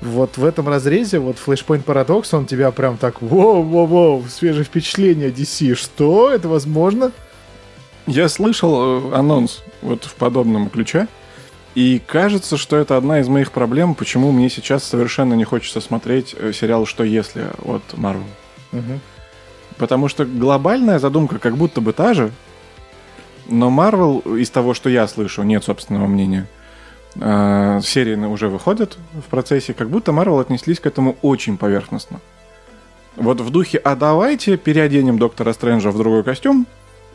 [0.00, 5.74] Вот в этом разрезе, вот Flashpoint Paradox, он тебя прям так, воу-воу-воу, свежее впечатление DC.
[5.74, 6.30] Что?
[6.30, 7.12] Это возможно?
[8.06, 11.08] Я слышал э, анонс вот в подобном ключе,
[11.74, 16.34] и кажется, что это одна из моих проблем, почему мне сейчас совершенно не хочется смотреть
[16.38, 18.24] э, сериал «Что если» от Marvel.
[19.78, 22.30] Потому что глобальная задумка как будто бы та же,
[23.48, 26.46] но Marvel, из того, что я слышу, нет собственного мнения,
[27.16, 32.20] э, серии уже выходят в процессе, как будто Marvel отнеслись к этому очень поверхностно.
[33.16, 36.66] Вот в духе «А давайте переоденем Доктора Стрэнджа в другой костюм,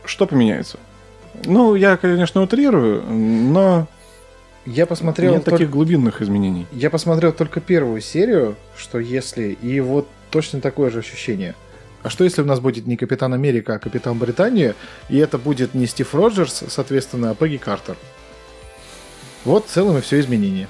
[0.06, 0.78] что поменяется?»
[1.46, 3.88] Ну, я, конечно, утрирую, но
[4.66, 6.68] Я посмотрел, нет только- таких глубинных изменений.
[6.72, 11.56] я посмотрел только первую серию, что если, и вот точно такое же ощущение.
[12.02, 14.76] А что если у нас будет не Капитан Америка, а Капитан Британия,
[15.10, 17.98] и это будет не Стив Роджерс, соответственно, а Пегги Картер?
[19.46, 20.68] Вот в целом и все изменение.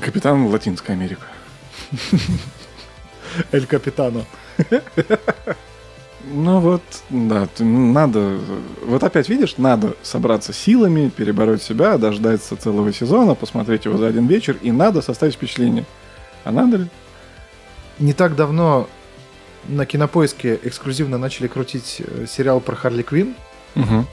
[0.00, 1.26] Капитан Латинская Америка.
[3.52, 4.24] Эль Капитано.
[6.26, 8.38] Ну вот, да, ну, надо...
[8.82, 14.26] Вот опять видишь, надо собраться силами, перебороть себя, дождаться целого сезона, посмотреть его за один
[14.26, 15.84] вечер, и надо составить впечатление.
[16.44, 16.86] А надо ли?
[17.98, 18.88] Не так давно
[19.68, 23.34] на Кинопоиске эксклюзивно начали крутить э, сериал про Харли Квин.
[23.76, 24.06] Угу.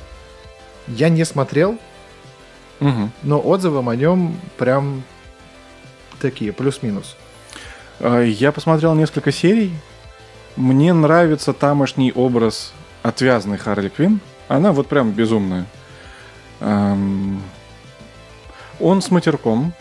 [0.88, 1.78] Я не смотрел,
[2.82, 3.10] Угу.
[3.24, 5.04] но отзывам о нем прям
[6.20, 7.16] такие, плюс-минус.
[8.00, 9.72] А, Я посмотрел несколько серий.
[10.56, 12.74] Мне нравится тамошний образ
[13.04, 14.20] отвязной Харли Квин.
[14.48, 15.66] Она вот прям безумная.
[16.60, 17.42] Он
[19.02, 19.74] с матерком.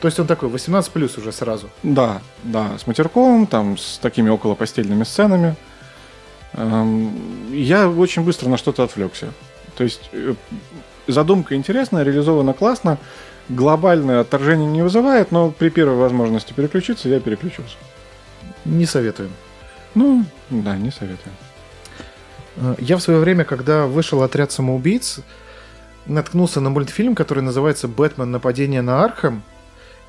[0.00, 1.68] То есть он такой 18 плюс уже сразу.
[1.82, 5.56] Да, да, с матерком, там, с такими около постельными сценами.
[6.54, 7.12] Ам,
[7.52, 9.32] Я очень быстро на что-то отвлекся.
[9.76, 10.34] То есть э,
[11.08, 12.98] задумка интересная, реализована классно.
[13.48, 17.76] Глобальное отторжение не вызывает, но при первой возможности переключиться я переключился.
[18.64, 19.30] Не советуем.
[19.94, 21.32] Ну, да, не советую.
[22.56, 25.20] Э, Я в свое время, когда вышел отряд самоубийц,
[26.06, 28.30] наткнулся на мультфильм, который называется «Бэтмен.
[28.30, 29.42] Нападение на Архам»,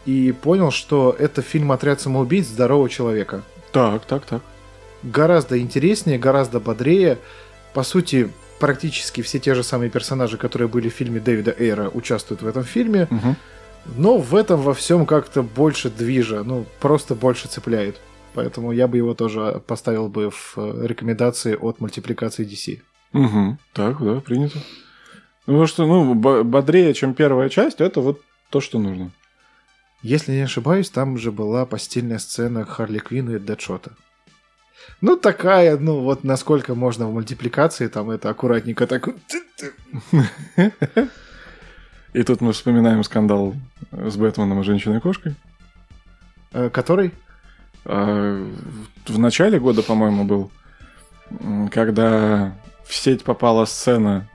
[0.05, 2.47] и понял, что это фильм «Отряд самоубийц.
[2.47, 3.41] Здорового человека».
[3.71, 4.41] Так, так, так.
[5.03, 7.19] Гораздо интереснее, гораздо бодрее.
[7.73, 12.41] По сути, практически все те же самые персонажи, которые были в фильме Дэвида Эйра, участвуют
[12.41, 13.07] в этом фильме.
[13.09, 13.35] Мгм.
[13.97, 17.99] Но в этом во всем как-то больше движа, ну, просто больше цепляет.
[18.33, 22.81] Поэтому я бы его тоже поставил бы в э, рекомендации от мультипликации DC.
[23.13, 23.57] Мгм.
[23.73, 24.59] Так, да, принято.
[25.45, 29.11] Потому что, ну, бо- бодрее, чем первая часть, это вот то, что нужно.
[30.03, 33.91] Если не ошибаюсь, там же была постельная сцена Харли Квинн и Дэдшота.
[35.01, 39.09] Ну, такая, ну, вот насколько можно в мультипликации, там это аккуратненько так...
[42.13, 43.55] И тут мы вспоминаем скандал
[43.91, 45.35] с Бэтменом и женщиной-кошкой.
[46.53, 47.13] Э, Который?
[47.85, 48.43] А,
[49.07, 50.51] В начале года, по-моему, был,
[51.71, 54.27] когда в сеть попала сцена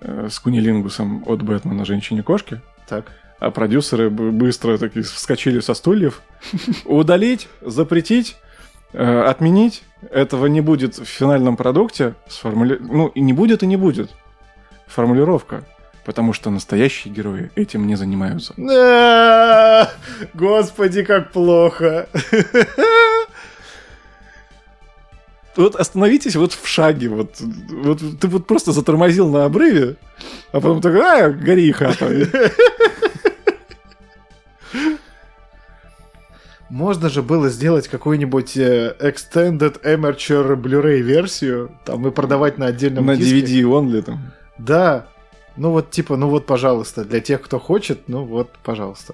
[0.00, 3.06] э, с кунилингусом от Бэтмена женщине-кошки, Так.
[3.40, 6.22] а продюсеры быстро такие вскочили со стульев.
[6.84, 8.36] Удалить, запретить,
[8.92, 9.82] э, отменить.
[10.10, 12.14] Этого не будет в финальном продукте.
[12.28, 12.78] Сформули...
[12.80, 14.10] Ну, и не будет, и не будет.
[14.86, 15.64] Формулировка.
[16.04, 18.54] Потому что настоящие герои этим не занимаются.
[20.34, 22.08] Господи, как плохо.
[25.54, 27.08] Вот остановитесь вот в шаге.
[27.08, 29.96] Вот, вот ты вот просто затормозил на обрыве,
[30.50, 32.10] а потом такой, а, гори хата.
[36.72, 43.04] Можно же было сделать какую-нибудь э, Extended Amateur Blu-ray версию, там и продавать на отдельном
[43.04, 43.40] На диске.
[43.40, 44.32] DVD only там.
[44.56, 45.06] Да.
[45.58, 49.12] Ну вот типа, ну вот, пожалуйста, для тех, кто хочет, ну вот, пожалуйста.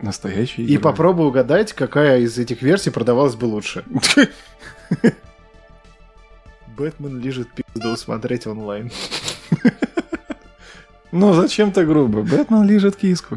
[0.00, 3.84] Настоящие И попробуй угадать, какая из этих версий продавалась бы лучше.
[6.76, 8.92] Бэтмен лежит пизду смотреть онлайн.
[11.12, 12.22] Ну, зачем так грубо?
[12.22, 13.36] Бэтмен лежит киску.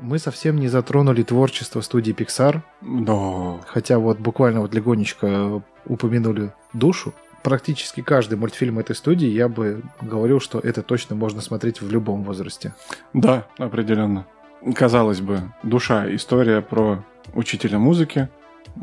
[0.00, 3.60] Мы совсем не затронули творчество студии Pixar, Да.
[3.66, 7.12] хотя вот буквально вот легонечко упомянули душу.
[7.42, 12.22] Практически каждый мультфильм этой студии я бы говорил, что это точно можно смотреть в любом
[12.24, 12.74] возрасте.
[13.12, 14.26] Да, определенно.
[14.74, 18.28] Казалось бы, душа, история про учителя музыки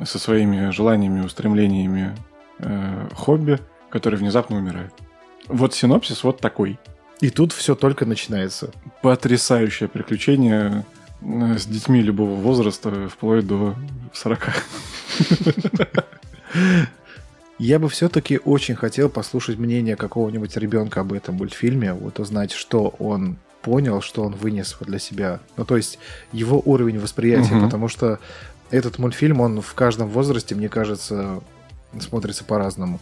[0.04, 2.16] со своими желаниями, устремлениями,
[2.60, 4.91] э, хобби, который внезапно умирает.
[5.48, 6.78] Вот синопсис вот такой.
[7.22, 8.72] И тут все только начинается.
[9.02, 10.84] Потрясающее приключение
[11.22, 13.76] э, с детьми любого возраста, вплоть до
[14.14, 14.50] 40.
[17.58, 22.93] Я бы все-таки очень хотел послушать мнение какого-нибудь ребенка об этом мультфильме, вот узнать, что
[23.00, 25.39] он понял, что он вынес для себя.
[25.56, 25.98] Ну, то есть
[26.34, 27.64] его уровень восприятия, Мгм.
[27.66, 28.20] потому что
[28.72, 31.41] этот мультфильм, он в каждом возрасте, мне кажется,
[31.99, 32.99] смотрится по-разному.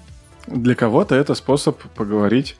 [0.47, 2.57] Для кого-то это способ поговорить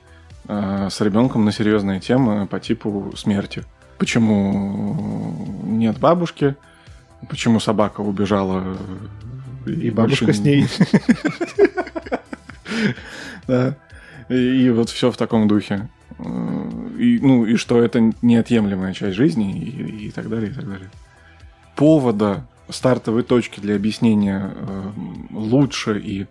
[0.48, 3.64] э, с ребенком на серьезные темы по типу смерти.
[3.98, 6.56] Почему нет бабушки?
[7.28, 8.76] Почему собака убежала?
[9.66, 10.66] э, И бабушка больше с ней.
[13.46, 13.76] Да.
[14.28, 15.88] И, и вот все в таком духе.
[16.18, 20.88] И, ну, и что это неотъемлемая часть жизни, и, и так далее, и так далее.
[21.76, 24.90] Повода, стартовой точки для объяснения э,
[25.30, 26.26] лучше и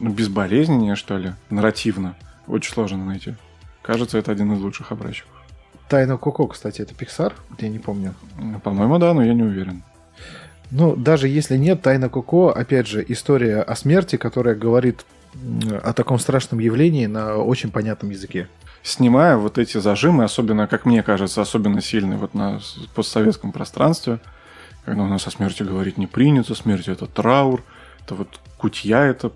[0.00, 3.34] безболезненнее, что ли, нарративно, очень сложно найти.
[3.82, 5.32] Кажется, это один из лучших образчиков.
[5.88, 7.32] Тайна Коко, кстати, это Pixar?
[7.58, 8.14] Я не помню.
[8.62, 9.82] По-моему, да, но я не уверен.
[10.70, 15.06] Ну, даже если нет, Тайна Коко, опять же, история о смерти, которая говорит
[15.82, 18.48] о таком страшном явлении на очень понятном языке.
[18.82, 22.60] Снимая вот эти зажимы, особенно, как мне кажется, особенно сильные вот на
[22.94, 24.20] постсоветском пространстве,
[24.88, 27.62] когда у нас о смерти говорить не принято, смерть это траур,
[28.04, 29.32] это вот кутья это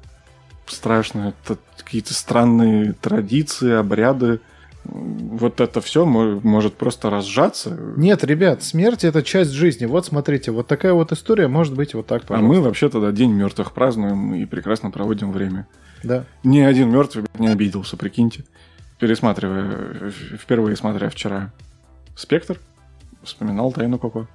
[0.66, 4.40] страшно, это какие-то странные традиции, обряды.
[4.84, 7.78] Вот это все может просто разжаться.
[7.96, 9.84] Нет, ребят, смерть это часть жизни.
[9.84, 12.24] Вот смотрите, вот такая вот история может быть вот так.
[12.24, 12.48] А пожалуйста.
[12.48, 15.68] мы вообще тогда День мертвых празднуем и прекрасно проводим время.
[16.02, 16.24] Да.
[16.42, 18.44] Ни один мертвый не обиделся, прикиньте.
[18.98, 21.52] Пересматривая, впервые смотря вчера
[22.16, 22.58] «Спектр»,
[23.22, 24.26] вспоминал «Тайну Коко».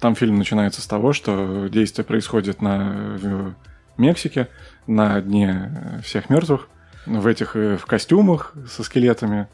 [0.00, 3.18] Там фильм начинается с того, что действие происходит на,
[3.96, 4.48] Мексике,
[4.86, 6.68] на дне э, всех мертвых,
[7.06, 9.48] в этих э, в костюмах со скелетами.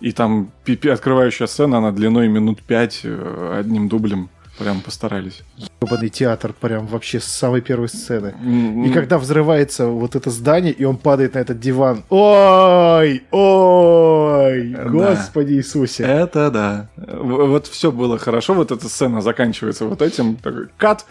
[0.00, 4.28] И там пи- пи- открывающая сцена, она длиной минут пять э, одним дублем
[4.58, 5.42] прям постарались.
[5.86, 8.34] Ебаный театр прям вообще с самой первой сцены.
[8.42, 12.02] М, И когда взрывается вот это здание, и он падает на этот диван.
[12.10, 13.22] Ой!
[13.30, 14.70] Ой!
[14.74, 14.84] Да.
[14.84, 16.02] Господи Иисусе!
[16.02, 16.88] Это да.
[16.96, 20.36] Вот все было хорошо, вот эта сцена заканчивается вот этим.
[20.36, 21.06] Такой, кат!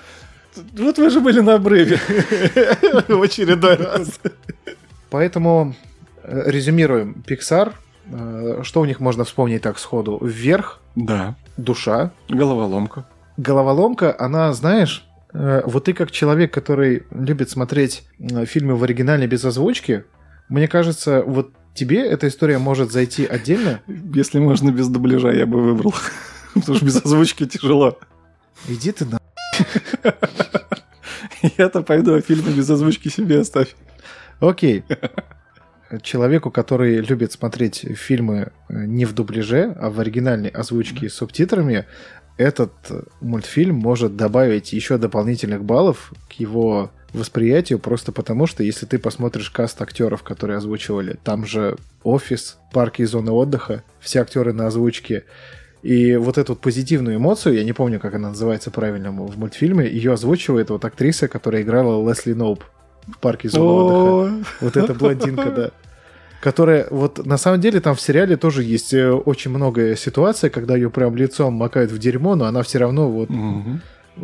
[0.77, 1.97] Вот вы же были на обрыве.
[3.07, 4.19] В очередной раз.
[5.09, 5.73] Поэтому
[6.23, 7.23] э, резюмируем.
[7.27, 7.71] Pixar.
[8.11, 10.17] э, Что у них можно вспомнить так сходу?
[10.21, 11.35] Вверх, Да.
[11.57, 13.05] душа, Головоломка.
[13.37, 19.27] Головоломка, она, знаешь, э, вот ты как человек, который любит смотреть э, фильмы в оригинале
[19.27, 20.05] без озвучки,
[20.49, 23.81] мне кажется, вот тебе эта история может зайти отдельно.
[23.87, 25.93] Если можно без дубляжа, я бы выбрал.
[26.53, 27.97] Потому что без озвучки тяжело.
[28.67, 29.19] Иди ты на...
[31.57, 33.75] Я-то пойду, а фильмы без озвучки себе оставь.
[34.39, 34.83] Окей.
[36.01, 41.85] Человеку, который любит смотреть фильмы э, не в дубляже, а в оригинальной озвучке с субтитрами,
[42.37, 42.71] этот
[43.21, 49.49] мультфильм может добавить еще дополнительных баллов к его восприятию, просто потому что если ты посмотришь
[49.49, 55.23] каст актеров, которые озвучивали, там же офис, парки и зоны отдыха, все актеры на озвучке,
[55.81, 59.87] и вот эту вот позитивную эмоцию, я не помню, как она называется правильно в мультфильме,
[59.87, 62.63] ее озвучивает вот актриса, которая играла Лесли Ноуп
[63.07, 64.45] в парке зоны отдыха.
[64.61, 65.71] Вот эта блондинка, да.
[66.41, 70.75] Которая, вот на самом деле там в сериале тоже есть э, очень много ситуаций, когда
[70.75, 73.81] ее прям лицом макают в дерьмо, но она все равно вот Мгм.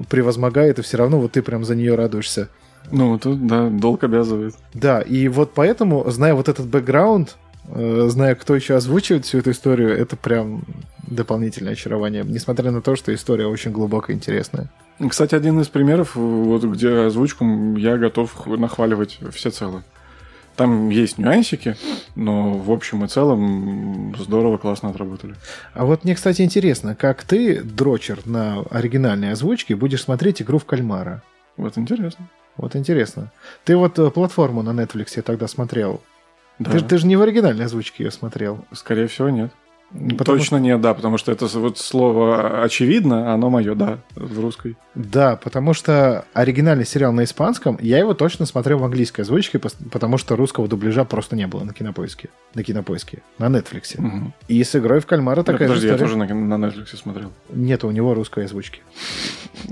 [0.10, 2.50] превозмогает, и все равно вот ты прям за нее радуешься.
[2.92, 4.56] Ну, тут, да, долг обязывает.
[4.74, 7.38] Да, и вот поэтому, зная вот этот бэкграунд,
[7.70, 10.64] э, зная, кто еще озвучивает всю эту историю, это прям
[11.08, 14.70] дополнительное очарование, несмотря на то, что история очень глубокая и интересная.
[15.10, 17.46] Кстати, один из примеров, вот где озвучку
[17.78, 19.84] я готов нахваливать всецело.
[20.56, 21.76] Там есть нюансики,
[22.16, 25.36] но в общем и целом здорово, классно отработали.
[25.74, 30.66] А вот мне, кстати, интересно, как ты, дрочер на оригинальной озвучке, будешь смотреть игру в
[30.66, 31.24] кальмара?
[31.58, 32.28] Вот интересно.
[32.58, 33.32] Вот интересно.
[33.64, 36.02] Ты вот э, платформу на Netflix тогда смотрел.
[36.60, 36.72] Да.
[36.72, 38.66] Ты, ты же не в оригинальной озвучке ее смотрел.
[38.74, 39.52] Скорее всего, нет.
[40.18, 44.78] Потому Точно нет, да, потому что это вот слово очевидно, оно мое, да, в русской.
[44.96, 50.18] Да, потому что оригинальный сериал на испанском, я его точно смотрел в английской озвучке, потому
[50.18, 52.30] что русского дубляжа просто не было на кинопоиске.
[52.56, 53.22] На кинопоиске.
[53.38, 54.02] На Нетфликсе.
[54.02, 54.34] Мгм.
[54.48, 56.26] И с игрой в кальмара Да, такая подожди, же я история.
[56.26, 57.32] тоже на, на Netflix смотрел.
[57.50, 58.82] Нет у него русской озвучки.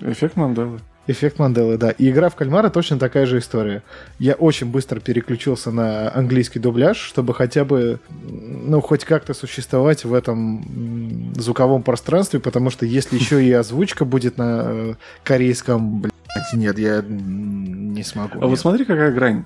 [0.01, 0.79] Эффект Манделы.
[1.09, 1.89] Эффект Манделы, да.
[1.89, 3.81] И игра в кальмара точно такая же история.
[4.19, 7.99] Я очень быстро переключился на английский дубляж, чтобы хотя бы,
[8.29, 14.37] ну, хоть как-то существовать в этом звуковом пространстве, потому что если еще и озвучка будет
[14.37, 14.93] на э,
[15.23, 16.13] корейском, блядь,
[16.53, 18.37] нет, я не смогу.
[18.39, 19.45] А вот смотри, какая грань.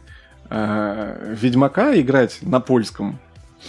[0.50, 3.20] А, Ведьмака играть на польском.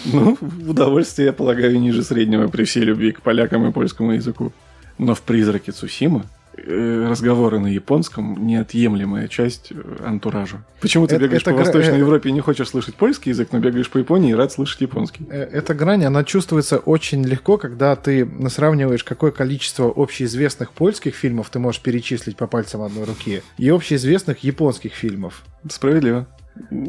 [0.05, 0.37] Ну,
[0.69, 4.53] удовольствие, я полагаю, ниже среднего при всей любви к полякам и польскому языку.
[4.99, 10.65] Но в «Призраке Цусимы» э, разговоры на японском неотъемлемая часть э, антуража.
[10.81, 13.31] Почему ты Это- бегаешь это по гра- Восточной э- Европе и не хочешь слышать польский
[13.31, 15.27] язык, но бегаешь по Японии и рад слышать японский?
[15.31, 21.51] Э, Эта грань, она чувствуется очень легко, когда ты сравниваешь, какое количество общеизвестных польских фильмов
[21.51, 25.43] ты можешь перечислить по пальцам одной руки, и общеизвестных японских фильмов.
[25.71, 26.27] Справедливо.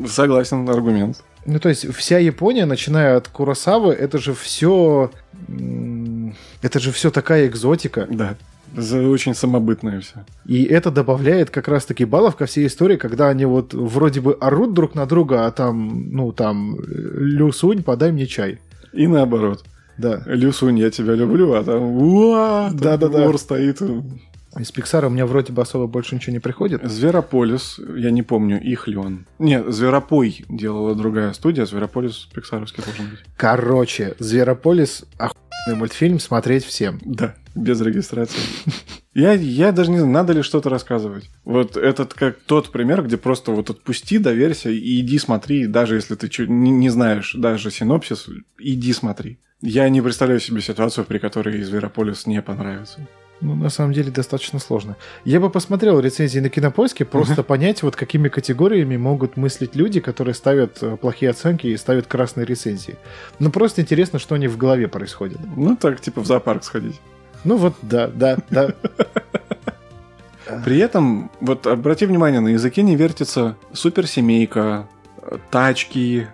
[0.07, 1.23] Согласен, аргумент.
[1.47, 5.11] Ну, то есть вся Япония, начиная от Куросавы, это же все...
[6.61, 8.07] Это же все такая экзотика.
[8.09, 8.35] Да.
[8.75, 10.25] За очень самобытное все.
[10.45, 14.73] И это добавляет как раз-таки баллов ко всей истории, когда они вот вроде бы орут
[14.73, 18.59] друг на друга, а там, ну, там, Лю Сунь, подай мне чай.
[18.93, 19.63] И наоборот.
[19.97, 20.21] Да.
[20.25, 23.25] Люсунь, я тебя люблю, а там уа, там Да-да-да.
[23.25, 23.81] вор стоит.
[24.57, 26.81] Из Пиксара у меня вроде бы особо больше ничего не приходит.
[26.83, 29.25] Зверополис, я не помню, их ли он.
[29.37, 33.19] Нет, Зверопой делала другая студия, Зверополис пиксаровский должен быть.
[33.35, 36.99] Короче, Зверополис охуенный мультфильм смотреть всем.
[37.03, 38.39] Да, без регистрации.
[39.13, 41.29] Я, я даже не знаю, надо ли что-то рассказывать.
[41.45, 46.15] Вот этот как тот пример, где просто вот отпусти, доверься и иди смотри, даже если
[46.15, 48.27] ты чё- не, не знаешь даже синопсис,
[48.59, 49.39] иди смотри.
[49.61, 53.07] Я не представляю себе ситуацию, при которой Зверополис не понравится.
[53.41, 54.95] Ну, на самом деле, достаточно сложно.
[55.25, 60.33] Я бы посмотрел рецензии на Кинопоиске, просто понять, вот какими категориями могут мыслить люди, которые
[60.33, 62.95] ставят э, плохие оценки и ставят красные рецензии.
[63.39, 65.39] Ну, просто интересно, что у них в голове происходит.
[65.55, 66.99] Ну так, типа в зоопарк сходить.
[67.43, 68.73] Ну, вот, да, да, да.
[70.63, 74.87] При этом, вот обрати внимание, на языке не вертится суперсемейка,
[75.49, 76.27] тачки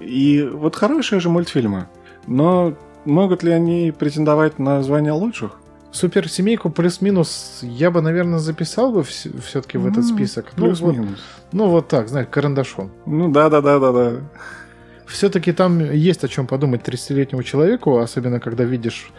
[0.00, 1.88] и вот хорошие же мультфильмы.
[2.26, 2.74] Но
[3.04, 5.60] могут ли они претендовать на звание лучших?
[5.92, 10.52] Суперсемейку плюс-минус я бы, наверное, записал бы все-таки в этот список.
[10.56, 11.20] Ну, вот, Плюс-минус.
[11.52, 12.90] ну, вот так, знаешь, карандашом.
[13.06, 14.12] Ну да, да, да, да, да.
[15.06, 19.10] Все-таки там есть о чем подумать 30-летнему человеку, особенно когда видишь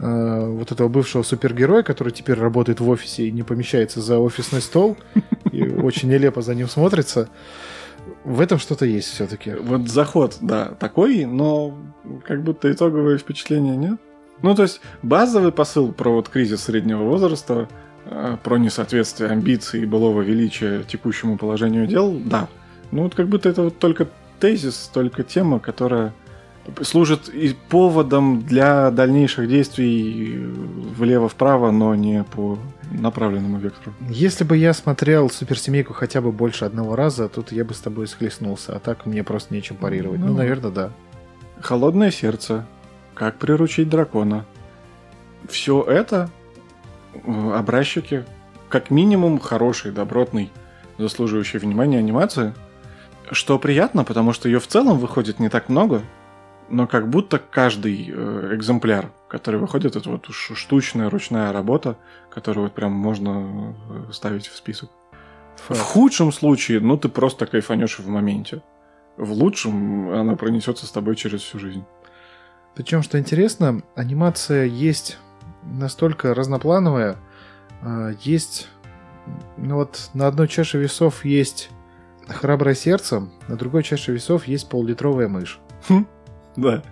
[0.00, 4.60] э, вот этого бывшего супергероя, который теперь работает в офисе и не помещается за офисный
[4.60, 4.96] стол,
[5.52, 7.28] и очень нелепо за ним смотрится.
[8.24, 9.52] В этом что-то есть все-таки.
[9.52, 11.78] Вот заход, да, такой, но
[12.26, 14.00] как будто итоговое впечатление нет.
[14.42, 17.68] Ну, то есть базовый посыл про вот кризис среднего возраста,
[18.04, 22.48] э, про несоответствие амбиций и былого величия текущему положению дел, да.
[22.90, 24.08] Ну, вот как будто это вот только
[24.40, 26.12] тезис, только тема, которая
[26.82, 30.38] служит и поводом для дальнейших действий
[30.96, 32.58] влево-вправо, но не по
[32.92, 33.94] направленному вектору.
[34.08, 38.06] Если бы я смотрел суперсемейку хотя бы больше одного раза, тут я бы с тобой
[38.06, 40.20] схлестнулся, а так мне просто нечем парировать.
[40.20, 40.34] Ну, Ну.
[40.34, 40.90] наверное, да.
[41.60, 42.66] Холодное сердце.
[43.18, 44.46] Как приручить дракона.
[45.48, 46.30] Все это
[47.12, 48.24] э, образчики,
[48.68, 50.52] как минимум, хороший, добротный,
[50.98, 52.54] заслуживающий внимания анимации.
[53.32, 56.02] Что приятно, потому что ее в целом выходит не так много,
[56.70, 61.96] но как будто каждый э, экземпляр, который выходит, это вот штучная ручная работа,
[62.30, 63.74] которую вот прям можно
[64.08, 64.90] э, ставить в список.
[65.56, 68.62] В худшем случае, ну ты просто кайфанешь в моменте.
[69.16, 71.84] В лучшем она пронесется с тобой через всю жизнь.
[72.78, 75.18] Причем, что интересно, анимация есть
[75.64, 77.16] настолько разноплановая,
[77.82, 78.68] а, есть,
[79.56, 81.70] ну вот на одной чаше весов есть
[82.28, 85.58] храброе сердце, на другой чаше весов есть поллитровая мышь.
[86.54, 86.84] Да.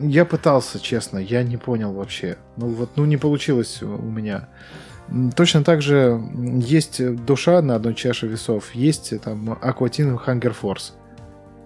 [0.00, 2.38] Я пытался, честно, я не понял вообще.
[2.56, 4.48] Ну вот, ну не получилось у меня.
[5.36, 10.92] Точно так же есть душа на одной чаше весов, есть э, там Aquatine Hunger Force,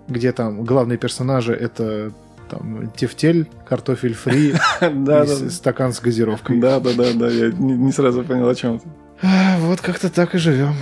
[0.09, 2.12] где там главные персонажи это
[2.49, 6.59] там тефтель, картофель фри и стакан с газировкой.
[6.59, 8.88] Да, да, да, да, я не, не сразу понял, о чем ты.
[9.22, 10.74] А, Вот как-то так и живем.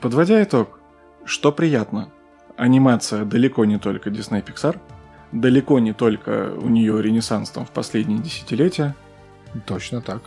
[0.00, 0.78] Подводя итог,
[1.24, 2.08] что приятно,
[2.56, 4.78] анимация далеко не только Disney Pixar,
[5.32, 8.94] далеко не только у нее ренессанс там в последние десятилетия.
[9.66, 10.22] Точно так.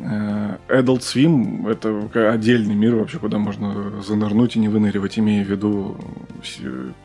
[0.00, 5.48] Э, Adult Swim— это отдельный мир вообще, куда можно занырнуть и не выныривать, имея в
[5.48, 5.96] виду
[6.42, 6.58] с-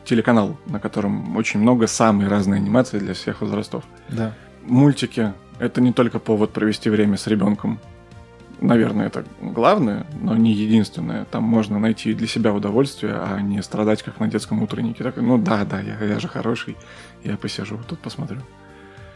[0.04, 3.84] телеканал, на котором очень много самой разной анимации для всех возрастов.
[4.08, 4.34] Да.
[4.64, 7.78] Мультики— это не только повод провести время с ребенком.
[8.60, 11.24] Наверное, это главное, но не единственное.
[11.24, 15.02] Там можно найти для себя удовольствие, а не страдать, как на детском утреннике.
[15.02, 16.76] Такой, ну да, да, я, я же хороший,
[17.24, 18.40] я посижу, тут посмотрю.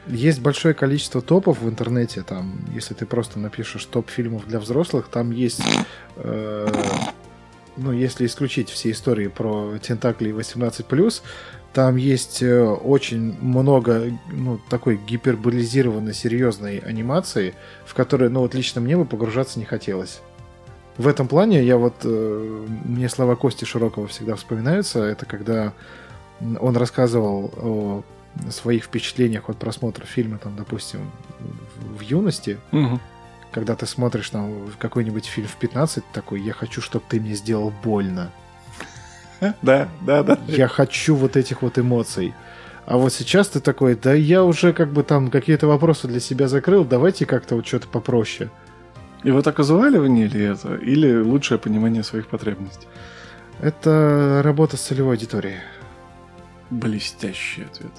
[0.07, 2.23] Есть большое количество топов в интернете.
[2.23, 5.63] Там, если ты просто напишешь топ фильмов для взрослых, там есть,
[6.17, 6.69] э,
[7.77, 11.23] ну, если исключить все истории про тентакли 18+,
[11.73, 17.55] там есть э, очень много, ну, такой гиперболизированной, серьезной анимации,
[17.87, 20.21] в которой, ну, вот лично мне бы погружаться не хотелось.
[20.99, 25.03] В этом плане я вот, э, мне слова Кости Широкого всегда вспоминаются.
[25.03, 25.73] Это когда
[26.41, 28.05] он рассказывал о
[28.51, 31.11] своих впечатлениях от просмотра фильма, там, допустим,
[31.99, 33.01] в, юности, Мгм.
[33.53, 37.73] когда ты смотришь там какой-нибудь фильм в 15, такой, я хочу, чтобы ты мне сделал
[37.83, 38.31] больно.
[39.63, 40.39] Да, да, да.
[40.49, 42.35] Я хочу вот этих вот эмоций.
[42.87, 46.49] А вот сейчас ты такой, да я уже как бы там какие-то вопросы для себя
[46.49, 48.51] закрыл, давайте как-то вот что-то попроще.
[49.23, 50.75] И вот оказывали ли это?
[50.77, 52.87] Или лучшее понимание своих потребностей?
[53.61, 55.61] Это работа с целевой аудиторией.
[56.71, 57.93] Блестящий ответ.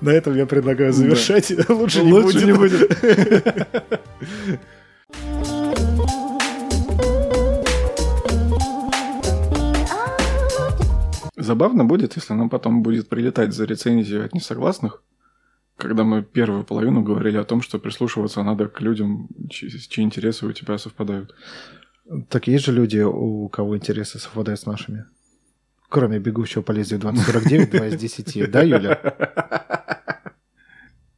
[0.00, 1.52] На этом я предлагаю завершать.
[1.68, 2.90] Лучше Лучше не будет.
[11.36, 15.02] Забавно будет, если нам потом будет прилетать за рецензию от несогласных,
[15.76, 20.46] когда мы первую половину говорили о том, что прислушиваться надо к людям, чьи, чьи интересы
[20.46, 21.34] у тебя совпадают.
[22.28, 25.06] Так есть же люди, у кого интересы совпадают с нашими.
[25.88, 28.50] Кроме бегущего по лезвию 2049, 2 из 10.
[28.50, 29.00] Да, Юля?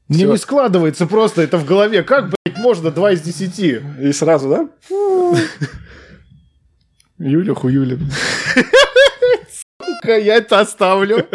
[0.08, 2.02] Мне не складывается просто это в голове.
[2.02, 3.58] Как, блядь, можно 2 из 10?
[4.00, 4.68] И сразу, да?
[7.18, 7.98] Юля хуюля.
[9.78, 11.26] Сука, Я это оставлю.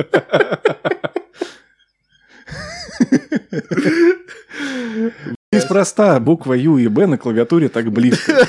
[5.52, 8.48] Неспроста буква Ю и Б на клавиатуре так близко.